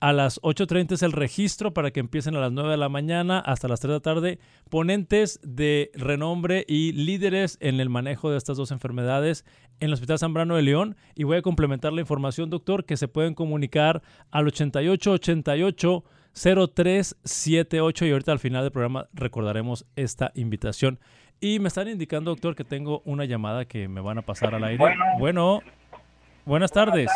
a 0.00 0.12
las 0.12 0.40
8.30 0.42 0.92
es 0.92 1.02
el 1.02 1.12
registro 1.12 1.74
para 1.74 1.90
que 1.90 2.00
empiecen 2.00 2.36
a 2.36 2.40
las 2.40 2.52
9 2.52 2.70
de 2.70 2.76
la 2.76 2.88
mañana 2.88 3.40
hasta 3.40 3.68
las 3.68 3.80
3 3.80 3.88
de 3.88 3.94
la 3.94 4.00
tarde. 4.00 4.38
Ponentes 4.70 5.40
de 5.42 5.90
renombre 5.94 6.64
y 6.68 6.92
líderes 6.92 7.58
en 7.60 7.80
el 7.80 7.88
manejo 7.88 8.30
de 8.30 8.38
estas 8.38 8.56
dos 8.56 8.70
enfermedades 8.70 9.44
en 9.80 9.88
el 9.88 9.94
Hospital 9.94 10.18
Zambrano 10.18 10.56
de 10.56 10.62
León. 10.62 10.96
Y 11.14 11.24
voy 11.24 11.38
a 11.38 11.42
complementar 11.42 11.92
la 11.92 12.00
información, 12.00 12.50
doctor, 12.50 12.84
que 12.84 12.96
se 12.96 13.08
pueden 13.08 13.34
comunicar 13.34 14.02
al 14.30 14.46
8888 14.46 16.04
0378 16.32 18.06
y 18.06 18.10
ahorita 18.12 18.32
al 18.32 18.38
final 18.38 18.62
del 18.62 18.72
programa 18.72 19.08
recordaremos 19.12 19.86
esta 19.96 20.30
invitación. 20.34 21.00
Y 21.40 21.58
me 21.60 21.68
están 21.68 21.88
indicando, 21.88 22.30
doctor, 22.30 22.54
que 22.54 22.64
tengo 22.64 23.02
una 23.04 23.24
llamada 23.24 23.64
que 23.64 23.88
me 23.88 24.00
van 24.00 24.18
a 24.18 24.22
pasar 24.22 24.54
al 24.54 24.64
aire. 24.64 24.84
Bueno, 25.18 25.60
buenas 26.44 26.72
tardes. 26.72 27.10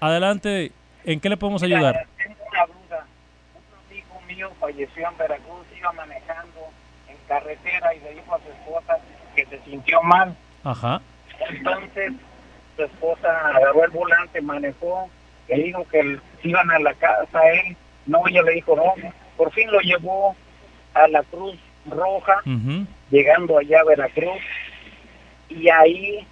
Adelante. 0.00 0.72
¿En 1.06 1.20
qué 1.20 1.28
le 1.28 1.36
podemos 1.36 1.62
ayudar? 1.62 2.04
tengo 2.18 2.34
una 2.50 2.66
duda. 2.66 3.06
Un 3.54 3.86
amigo 3.86 4.20
mío 4.26 4.50
falleció 4.58 5.08
en 5.08 5.16
Veracruz, 5.16 5.64
iba 5.78 5.92
manejando 5.92 6.68
en 7.08 7.16
carretera 7.28 7.94
y 7.94 8.00
le 8.00 8.14
dijo 8.14 8.34
a 8.34 8.40
su 8.40 8.50
esposa 8.50 8.98
que 9.36 9.46
se 9.46 9.60
sintió 9.62 10.02
mal. 10.02 10.36
Ajá. 10.64 11.00
Entonces, 11.48 12.12
su 12.74 12.82
esposa 12.82 13.50
agarró 13.50 13.84
el 13.84 13.90
volante, 13.92 14.40
manejó, 14.40 15.08
le 15.46 15.56
dijo 15.56 15.86
que 15.86 16.18
iban 16.42 16.70
a 16.72 16.80
la 16.80 16.92
casa 16.94 17.40
él. 17.52 17.76
No, 18.06 18.26
ella 18.26 18.42
le 18.42 18.54
dijo 18.54 18.74
no. 18.74 18.94
Por 19.36 19.52
fin 19.52 19.70
lo 19.70 19.78
llevó 19.82 20.34
a 20.92 21.06
la 21.06 21.22
Cruz 21.22 21.56
Roja, 21.88 22.42
llegando 23.10 23.58
allá 23.58 23.78
a 23.80 23.84
Veracruz, 23.84 24.42
y 25.48 25.68
ahí 25.68 26.26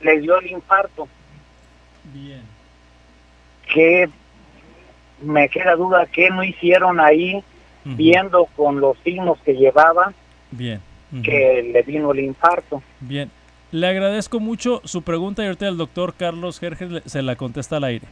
le 0.00 0.18
dio 0.18 0.40
el 0.40 0.48
infarto. 0.48 1.06
Bien 2.02 2.51
que 3.72 4.08
me 5.22 5.48
queda 5.48 5.76
duda 5.76 6.06
que 6.06 6.30
no 6.30 6.42
hicieron 6.42 7.00
ahí 7.00 7.42
viendo 7.84 8.46
con 8.56 8.80
los 8.80 8.96
signos 8.98 9.38
que 9.44 9.54
llevaba 9.54 10.12
bien 10.50 10.80
que 11.22 11.70
le 11.72 11.82
vino 11.82 12.12
el 12.12 12.20
infarto. 12.20 12.82
Bien 13.00 13.30
le 13.72 13.86
agradezco 13.86 14.38
mucho 14.38 14.82
su 14.84 15.02
pregunta 15.02 15.42
y 15.42 15.46
ahorita 15.46 15.66
el 15.66 15.78
doctor 15.78 16.14
Carlos 16.14 16.60
Jerjes 16.60 17.02
se 17.06 17.22
la 17.22 17.36
contesta 17.36 17.78
al 17.78 17.84
aire. 17.84 18.06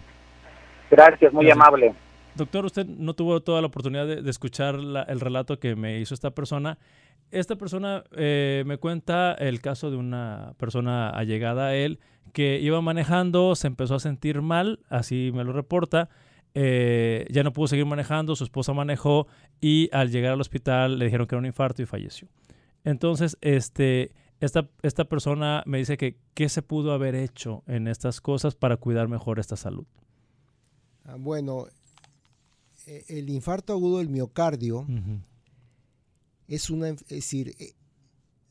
Gracias 0.91 1.33
muy 1.33 1.51
amable. 1.51 1.95
Doctor 2.35 2.65
usted 2.65 2.87
no 2.87 3.13
tuvo 3.13 3.41
toda 3.41 3.61
la 3.61 3.67
oportunidad 3.67 4.07
de, 4.07 4.29
escuchar 4.31 4.77
el 4.77 5.21
relato 5.21 5.59
que 5.59 5.77
me 5.77 5.99
hizo 5.99 6.15
esta 6.15 6.31
persona 6.31 6.79
esta 7.31 7.57
persona 7.57 8.05
eh, 8.13 8.65
me 8.67 8.79
cuenta 8.79 9.35
el 9.35 9.61
caso 9.61 9.91
de 9.91 9.97
una 9.97 10.55
persona 10.59 11.11
allegada 11.11 11.69
a 11.69 11.77
él 11.77 12.01
que 12.33 12.61
iba 12.61 12.81
manejando, 12.81 13.55
se 13.55 13.67
empezó 13.67 13.97
a 13.97 14.01
sentir 14.01 14.41
mal, 14.43 14.81
así 14.89 15.31
me 15.35 15.45
lo 15.45 15.53
reporta. 15.53 16.09
Eh, 16.55 17.27
ya 17.31 17.45
no 17.45 17.53
pudo 17.53 17.69
seguir 17.69 17.87
manejando, 17.87 18.35
su 18.35 18.45
esposa 18.45 18.73
manejó 18.73 19.29
y 19.61 19.89
al 19.93 20.11
llegar 20.11 20.33
al 20.33 20.41
hospital 20.41 20.99
le 20.99 21.05
dijeron 21.05 21.27
que 21.27 21.37
era 21.37 21.41
un 21.41 21.47
infarto 21.47 21.83
y 21.83 21.87
falleció. 21.87 22.29
Entonces, 22.83 23.37
este, 23.41 24.13
esta, 24.41 24.69
esta 24.83 25.05
persona 25.05 25.63
me 25.67 25.79
dice 25.79 25.97
que 25.97 26.17
qué 26.35 26.49
se 26.49 26.63
pudo 26.63 26.93
haber 26.93 27.15
hecho 27.15 27.63
en 27.67 27.87
estas 27.87 28.21
cosas 28.21 28.55
para 28.57 28.77
cuidar 28.77 29.07
mejor 29.07 29.39
esta 29.39 29.57
salud. 29.57 29.87
Ah, 31.05 31.17
bueno, 31.19 31.67
e, 32.87 33.05
el 33.09 33.29
infarto 33.31 33.73
agudo 33.73 33.99
del 33.99 34.09
miocardio 34.09 34.87
es 36.51 36.69
una, 36.69 36.89
es 36.91 37.09
decir, 37.09 37.55
eh, 37.59 37.75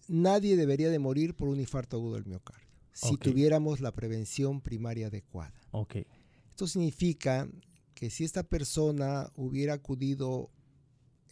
nadie 0.07 0.55
debería 0.57 0.89
de 0.89 0.99
morir 0.99 1.35
por 1.35 1.49
un 1.49 1.59
infarto 1.59 1.97
agudo 1.97 2.15
del 2.15 2.25
miocardio 2.25 2.69
si 3.07 3.17
tuviéramos 3.17 3.79
la 3.79 3.93
prevención 3.93 4.61
primaria 4.61 5.07
adecuada. 5.07 5.53
Okay. 5.71 6.05
Esto 6.49 6.67
significa 6.67 7.47
que 7.93 8.09
si 8.09 8.23
esta 8.23 8.43
persona 8.43 9.31
hubiera 9.35 9.73
acudido 9.73 10.49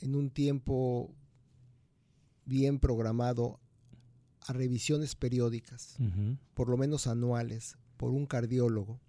en 0.02 0.16
un 0.16 0.30
tiempo 0.30 1.14
bien 2.46 2.80
programado 2.80 3.60
a 4.42 4.54
revisiones 4.54 5.16
periódicas, 5.16 5.98
por 6.54 6.70
lo 6.70 6.78
menos 6.78 7.08
anuales, 7.08 7.78
por 7.98 8.12
un 8.12 8.26
cardiólogo, 8.26 9.02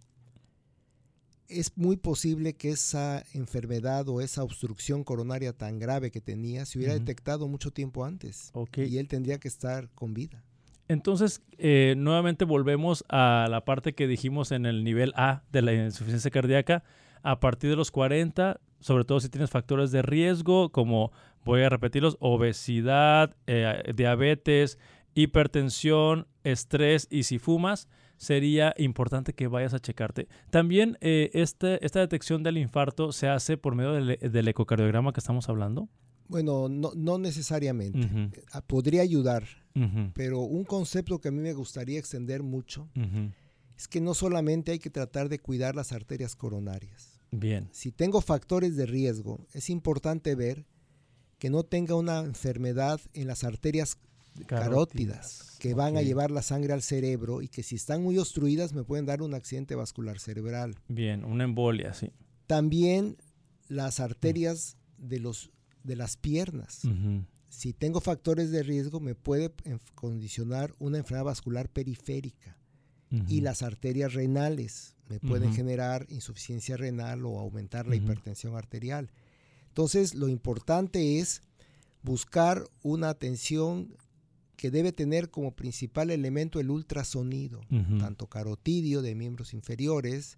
es 1.48 1.76
muy 1.76 1.96
posible 1.96 2.54
que 2.54 2.70
esa 2.70 3.24
enfermedad 3.32 4.08
o 4.08 4.20
esa 4.20 4.42
obstrucción 4.42 5.04
coronaria 5.04 5.52
tan 5.52 5.78
grave 5.78 6.10
que 6.10 6.20
tenía 6.20 6.66
se 6.66 6.78
hubiera 6.78 6.94
detectado 6.94 7.48
mucho 7.48 7.70
tiempo 7.70 8.04
antes 8.04 8.52
y 8.76 8.98
él 8.98 9.08
tendría 9.08 9.38
que 9.38 9.48
estar 9.48 9.88
con 9.90 10.14
vida. 10.14 10.44
Entonces, 10.88 11.42
eh, 11.58 11.94
nuevamente 11.96 12.44
volvemos 12.44 13.04
a 13.10 13.46
la 13.50 13.64
parte 13.64 13.94
que 13.94 14.06
dijimos 14.06 14.52
en 14.52 14.64
el 14.64 14.84
nivel 14.84 15.12
A 15.16 15.42
de 15.52 15.62
la 15.62 15.72
insuficiencia 15.74 16.30
cardíaca. 16.30 16.82
A 17.22 17.40
partir 17.40 17.68
de 17.68 17.76
los 17.76 17.90
40, 17.90 18.60
sobre 18.80 19.04
todo 19.04 19.20
si 19.20 19.28
tienes 19.28 19.50
factores 19.50 19.90
de 19.90 20.02
riesgo, 20.02 20.70
como 20.70 21.12
voy 21.44 21.62
a 21.62 21.68
repetirlos, 21.68 22.16
obesidad, 22.20 23.36
eh, 23.46 23.92
diabetes, 23.94 24.78
hipertensión, 25.14 26.26
estrés 26.44 27.06
y 27.10 27.24
si 27.24 27.38
fumas, 27.38 27.88
sería 28.18 28.74
importante 28.76 29.32
que 29.32 29.46
vayas 29.46 29.72
a 29.72 29.78
checarte. 29.78 30.28
También 30.50 30.98
eh, 31.00 31.30
este, 31.32 31.84
esta 31.84 32.00
detección 32.00 32.42
del 32.42 32.58
infarto 32.58 33.12
se 33.12 33.28
hace 33.28 33.56
por 33.56 33.74
medio 33.74 33.92
del 33.94 34.48
ecocardiograma 34.48 35.12
que 35.12 35.20
estamos 35.20 35.48
hablando. 35.48 35.88
Bueno, 36.28 36.68
no, 36.68 37.18
necesariamente. 37.18 38.06
Ah, 38.52 38.60
podría 38.60 39.00
ayudar, 39.00 39.44
pero 40.12 40.40
un 40.40 40.64
concepto 40.64 41.20
que 41.20 41.28
a 41.28 41.30
mí 41.30 41.40
me 41.40 41.54
gustaría 41.54 41.98
extender 41.98 42.42
mucho 42.42 42.90
es 43.78 43.88
que 43.88 44.00
no 44.00 44.12
solamente 44.12 44.72
hay 44.72 44.78
que 44.78 44.90
tratar 44.90 45.28
de 45.28 45.38
cuidar 45.38 45.74
las 45.74 45.92
arterias 45.92 46.36
coronarias, 46.36 47.18
Bien. 47.30 47.68
Si 47.72 47.92
tengo 47.92 48.20
factores 48.22 48.74
de 48.76 48.86
riesgo, 48.86 49.46
es 49.52 49.68
importante 49.68 50.34
ver 50.34 50.64
que 51.38 51.50
no 51.50 51.62
tenga 51.62 51.94
una 51.94 52.20
enfermedad 52.20 53.00
en 53.12 53.26
las 53.26 53.44
arterias 53.44 53.98
carótidas, 54.46 55.56
que 55.58 55.74
van 55.74 55.96
a 55.96 56.02
llevar 56.02 56.30
la 56.30 56.42
sangre 56.42 56.72
al 56.72 56.82
cerebro 56.82 57.42
y 57.42 57.48
que 57.48 57.62
si 57.62 57.76
están 57.76 58.02
muy 58.02 58.18
obstruidas 58.18 58.72
me 58.72 58.84
pueden 58.84 59.06
dar 59.06 59.22
un 59.22 59.34
accidente 59.34 59.74
vascular 59.74 60.18
cerebral. 60.18 60.76
Bien, 60.88 61.24
una 61.24 61.44
embolia, 61.44 61.94
sí. 61.94 62.12
También 62.46 63.16
las 63.68 64.00
arterias 64.00 64.76
de, 64.96 65.20
los, 65.20 65.50
de 65.84 65.96
las 65.96 66.16
piernas. 66.16 66.82
Si 67.48 67.72
tengo 67.72 68.00
factores 68.00 68.50
de 68.50 68.62
riesgo 68.62 69.00
me 69.00 69.14
puede 69.14 69.52
condicionar 69.94 70.74
una 70.78 70.98
enfermedad 70.98 71.24
vascular 71.24 71.68
periférica. 71.68 72.56
Y 73.26 73.40
las 73.40 73.62
arterias 73.62 74.12
renales 74.12 74.94
me 75.08 75.18
pueden 75.18 75.54
generar 75.54 76.06
insuficiencia 76.10 76.76
renal 76.76 77.24
o 77.24 77.38
aumentar 77.38 77.86
la 77.86 77.96
hipertensión 77.96 78.54
arterial. 78.54 79.10
Entonces, 79.68 80.14
lo 80.14 80.28
importante 80.28 81.18
es 81.18 81.40
buscar 82.02 82.64
una 82.82 83.08
atención 83.08 83.96
que 84.58 84.72
debe 84.72 84.90
tener 84.90 85.30
como 85.30 85.54
principal 85.54 86.10
elemento 86.10 86.58
el 86.58 86.70
ultrasonido, 86.70 87.60
tanto 88.00 88.26
carotidio 88.26 89.02
de 89.02 89.14
miembros 89.14 89.54
inferiores 89.54 90.36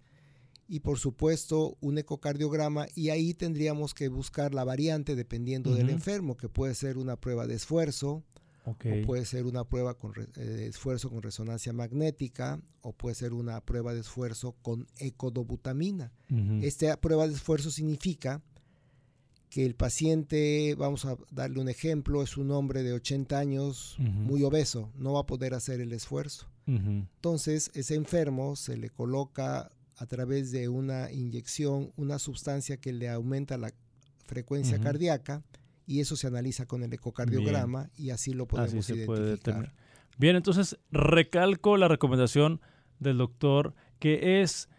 y 0.67 0.81
por 0.81 0.99
supuesto 0.99 1.75
un 1.81 1.97
ecocardiograma 1.97 2.85
y 2.95 3.09
ahí 3.09 3.33
tendríamos 3.33 3.95
que 3.95 4.09
buscar 4.09 4.53
la 4.53 4.63
variante 4.63 5.15
dependiendo 5.15 5.73
del 5.73 5.89
enfermo, 5.89 6.37
que 6.37 6.49
puede 6.49 6.75
ser 6.75 6.99
una 6.99 7.15
prueba 7.15 7.47
de 7.47 7.55
esfuerzo, 7.55 8.23
o 8.63 8.75
puede 9.07 9.25
ser 9.25 9.47
una 9.47 9.63
prueba 9.63 9.95
con 9.95 10.13
eh, 10.15 10.39
de 10.39 10.67
esfuerzo 10.67 11.09
con 11.09 11.23
resonancia 11.23 11.73
magnética, 11.73 12.61
o 12.81 12.93
puede 12.93 13.15
ser 13.15 13.33
una 13.33 13.59
prueba 13.61 13.95
de 13.95 14.01
esfuerzo 14.01 14.55
con 14.61 14.85
ecodobutamina. 14.99 16.13
Esta 16.61 16.95
prueba 17.01 17.27
de 17.27 17.33
esfuerzo 17.33 17.71
significa 17.71 18.43
que 19.51 19.65
el 19.65 19.75
paciente, 19.75 20.75
vamos 20.75 21.03
a 21.05 21.17
darle 21.29 21.59
un 21.59 21.67
ejemplo, 21.67 22.23
es 22.23 22.37
un 22.37 22.51
hombre 22.51 22.83
de 22.83 22.93
80 22.93 23.37
años 23.37 23.97
muy 23.99 24.43
obeso, 24.43 24.89
no 24.95 25.13
va 25.13 25.19
a 25.19 25.25
poder 25.25 25.53
hacer 25.53 25.81
el 25.81 25.91
esfuerzo. 25.91 26.47
Entonces, 26.65 27.69
ese 27.73 27.95
enfermo 27.95 28.55
se 28.55 28.77
le 28.77 28.89
coloca 28.89 29.73
a 29.97 30.05
través 30.05 30.51
de 30.51 30.69
una 30.69 31.11
inyección 31.11 31.91
una 31.97 32.17
sustancia 32.17 32.77
que 32.77 32.93
le 32.93 33.09
aumenta 33.09 33.57
la 33.57 33.73
frecuencia 34.25 34.79
cardíaca 34.79 35.43
y 35.85 35.99
eso 35.99 36.15
se 36.15 36.27
analiza 36.27 36.65
con 36.65 36.83
el 36.83 36.93
ecocardiograma 36.93 37.89
y 37.97 38.11
así 38.11 38.33
lo 38.33 38.47
podemos 38.47 38.89
identificar. 38.89 39.73
Bien, 40.17 40.37
entonces 40.37 40.77
recalco 40.91 41.75
la 41.75 41.89
recomendación 41.89 42.61
del 42.99 43.17
doctor 43.17 43.75
que 43.99 44.41
es 44.41 44.69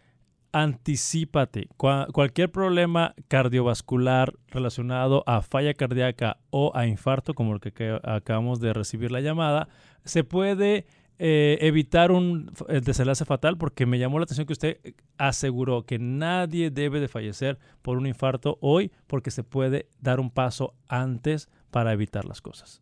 anticípate. 0.53 1.67
cualquier 1.77 2.51
problema 2.51 3.15
cardiovascular 3.27 4.33
relacionado 4.47 5.23
a 5.25 5.41
falla 5.41 5.73
cardíaca 5.73 6.37
o 6.51 6.71
a 6.75 6.85
infarto, 6.85 7.33
como 7.33 7.53
el 7.55 7.59
que, 7.59 7.99
acabamos 8.03 8.59
de 8.59 8.71
recibir 8.71 9.11
la 9.11 9.19
llamada, 9.19 9.67
se 10.05 10.23
puede 10.23 10.85
eh, 11.17 11.57
evitar 11.61 12.11
un 12.11 12.51
desenlace 12.83 13.25
fatal 13.25 13.57
porque 13.57 13.85
me 13.87 13.97
llamó 13.97 14.19
la 14.19 14.23
atención 14.23 14.45
que 14.45 14.53
usted 14.53 14.77
aseguró 15.17 15.85
que 15.85 15.97
nadie 15.97 16.69
debe 16.69 16.99
de 16.99 17.07
fallecer 17.07 17.57
por 17.81 17.97
un 17.97 18.05
infarto 18.05 18.57
hoy 18.61 18.91
porque 19.07 19.31
se 19.31 19.43
puede 19.43 19.87
dar 19.99 20.19
un 20.19 20.29
paso 20.29 20.75
antes 20.87 21.49
para 21.71 21.93
evitar 21.93 22.25
las 22.25 22.41
cosas. 22.41 22.81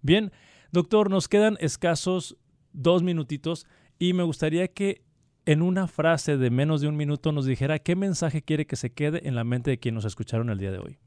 Bien, 0.00 0.32
doctor, 0.72 1.10
nos 1.10 1.28
quedan 1.28 1.58
escasos 1.60 2.38
dos 2.72 3.02
minutitos 3.02 3.66
y 3.98 4.14
me 4.14 4.22
gustaría 4.22 4.68
que 4.68 5.02
en 5.46 5.62
una 5.62 5.86
frase 5.86 6.36
de 6.36 6.50
menos 6.50 6.80
de 6.80 6.88
un 6.88 6.96
minuto 6.96 7.32
nos 7.32 7.46
dijera 7.46 7.78
qué 7.78 7.96
mensaje 7.96 8.42
quiere 8.42 8.66
que 8.66 8.76
se 8.76 8.90
quede 8.90 9.26
en 9.26 9.34
la 9.34 9.44
mente 9.44 9.70
de 9.70 9.78
quienes 9.78 9.96
nos 9.96 10.04
escucharon 10.04 10.50
el 10.50 10.58
día 10.58 10.70
de 10.70 10.78
hoy. 10.78 10.98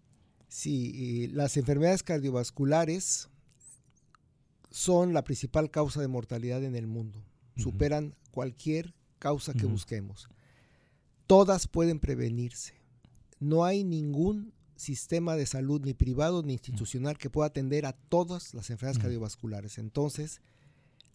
Sí, 0.48 1.30
las 1.34 1.58
enfermedades 1.58 2.04
cardiovasculares 2.04 3.30
son 4.70 5.14
la 5.14 5.24
principal 5.24 5.72
causa 5.72 6.02
de 6.02 6.08
mortalidad 6.08 6.64
en 6.64 6.76
el 6.76 6.88
mundo. 6.88 7.24
Superan 7.56 8.16
cualquier 8.32 8.94
causa 9.20 9.54
que 9.54 9.66
busquemos. 9.66 10.28
Todas 11.28 11.68
pueden 11.68 12.00
prevenirse. 12.00 12.74
No 13.40 13.66
hay 13.66 13.84
ningún 13.84 14.54
sistema 14.76 15.36
de 15.36 15.46
salud, 15.46 15.82
ni 15.84 15.94
privado 15.94 16.44
ni 16.44 16.54
institucional, 16.54 17.18
que 17.18 17.30
pueda 17.30 17.48
atender 17.48 17.86
a 17.86 17.94
todas 17.94 18.54
las 18.54 18.70
enfermedades 18.70 19.02
cardiovasculares. 19.02 19.78
Entonces, 19.78 20.42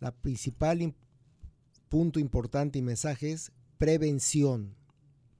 la 0.01 0.13
principal 0.13 0.95
punto 1.89 2.21
importante 2.21 2.79
y 2.79 2.83
mensaje 2.83 3.33
es 3.33 3.53
prevención. 3.79 4.75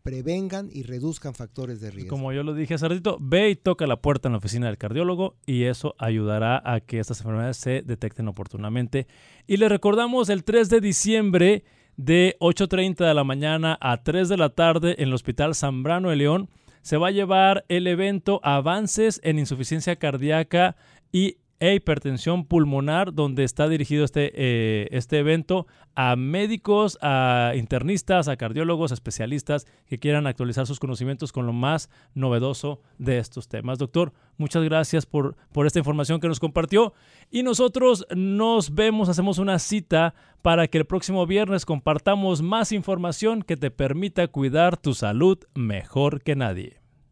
Prevengan 0.03 0.71
y 0.73 0.85
reduzcan 0.85 1.35
factores 1.35 1.81
de 1.81 1.91
riesgo. 1.91 2.09
Como 2.09 2.33
yo 2.33 2.43
lo 2.43 2.55
dije 2.55 2.75
hace 2.75 2.89
ratito, 2.89 3.19
ve 3.21 3.51
y 3.51 3.57
toca 3.57 3.87
la 3.87 4.01
puerta 4.01 4.29
en 4.29 4.33
la 4.33 4.39
oficina 4.39 4.67
del 4.67 4.79
cardiólogo 4.79 5.37
y 5.45 5.65
eso 5.65 5.95
ayudará 5.99 6.63
a 6.65 6.81
que 6.81 6.99
estas 6.99 7.21
enfermedades 7.21 7.59
se 7.59 7.83
detecten 7.83 8.29
oportunamente. 8.29 9.07
Y 9.47 9.59
le 9.59 9.69
recordamos 9.69 10.31
el 10.31 10.45
3 10.45 10.71
de 10.71 10.81
diciembre 10.81 11.65
de 11.97 12.37
8.30 12.41 13.07
de 13.07 13.15
la 13.15 13.25
mañana 13.25 13.77
a 13.81 14.03
3 14.03 14.29
de 14.29 14.37
la 14.39 14.51
tarde 14.51 14.95
en 14.99 15.09
el 15.09 15.15
Hospital 15.15 15.55
Zambrano 15.55 16.09
de 16.11 16.17
León 16.17 16.49
se 16.89 16.97
va 16.97 17.09
a 17.09 17.11
llevar 17.11 17.67
el 17.69 17.87
evento 17.87 18.41
Avances 18.43 19.21
en 19.23 19.39
Insuficiencia 19.39 19.97
Cardíaca 19.97 20.77
y 21.13 21.37
e 21.61 21.75
hipertensión 21.75 22.45
pulmonar, 22.45 23.13
donde 23.13 23.45
está 23.45 23.69
dirigido 23.69 24.05
este, 24.05 24.31
eh, 24.35 24.89
este 24.93 25.19
evento 25.19 25.67
a 25.95 26.15
médicos, 26.15 26.99
a 27.03 27.53
internistas, 27.57 28.29
a 28.29 28.37
cardiólogos, 28.37 28.93
especialistas 28.93 29.67
que 29.87 29.99
quieran 29.99 30.27
actualizar 30.27 30.67
sus 30.67 30.79
conocimientos 30.79 31.33
con 31.33 31.47
lo 31.47 31.53
más 31.53 31.91
novedoso 32.15 32.81
de 32.99 33.19
estos 33.19 33.49
temas. 33.49 33.79
Doctor, 33.79 34.13
muchas 34.37 34.63
gracias 34.63 35.07
por, 35.07 35.37
por 35.53 35.67
esta 35.67 35.81
información 35.81 36.21
que 36.21 36.29
nos 36.29 36.41
compartió 36.41 36.95
y 37.31 37.43
nosotros 37.43 38.07
nos 38.15 38.75
vemos, 38.75 39.09
hacemos 39.09 39.39
una 39.39 39.59
cita 39.59 40.15
para 40.43 40.69
que 40.69 40.79
el 40.79 40.85
próximo 40.85 41.27
viernes 41.27 41.67
compartamos 41.67 42.43
más 42.43 42.71
información 42.71 43.43
que 43.43 43.57
te 43.57 43.73
permita 43.73 44.29
cuidar 44.29 44.77
tu 44.77 44.95
salud 44.95 45.39
mejor 45.55 46.23
que 46.23 46.37
nadie. 46.37 46.78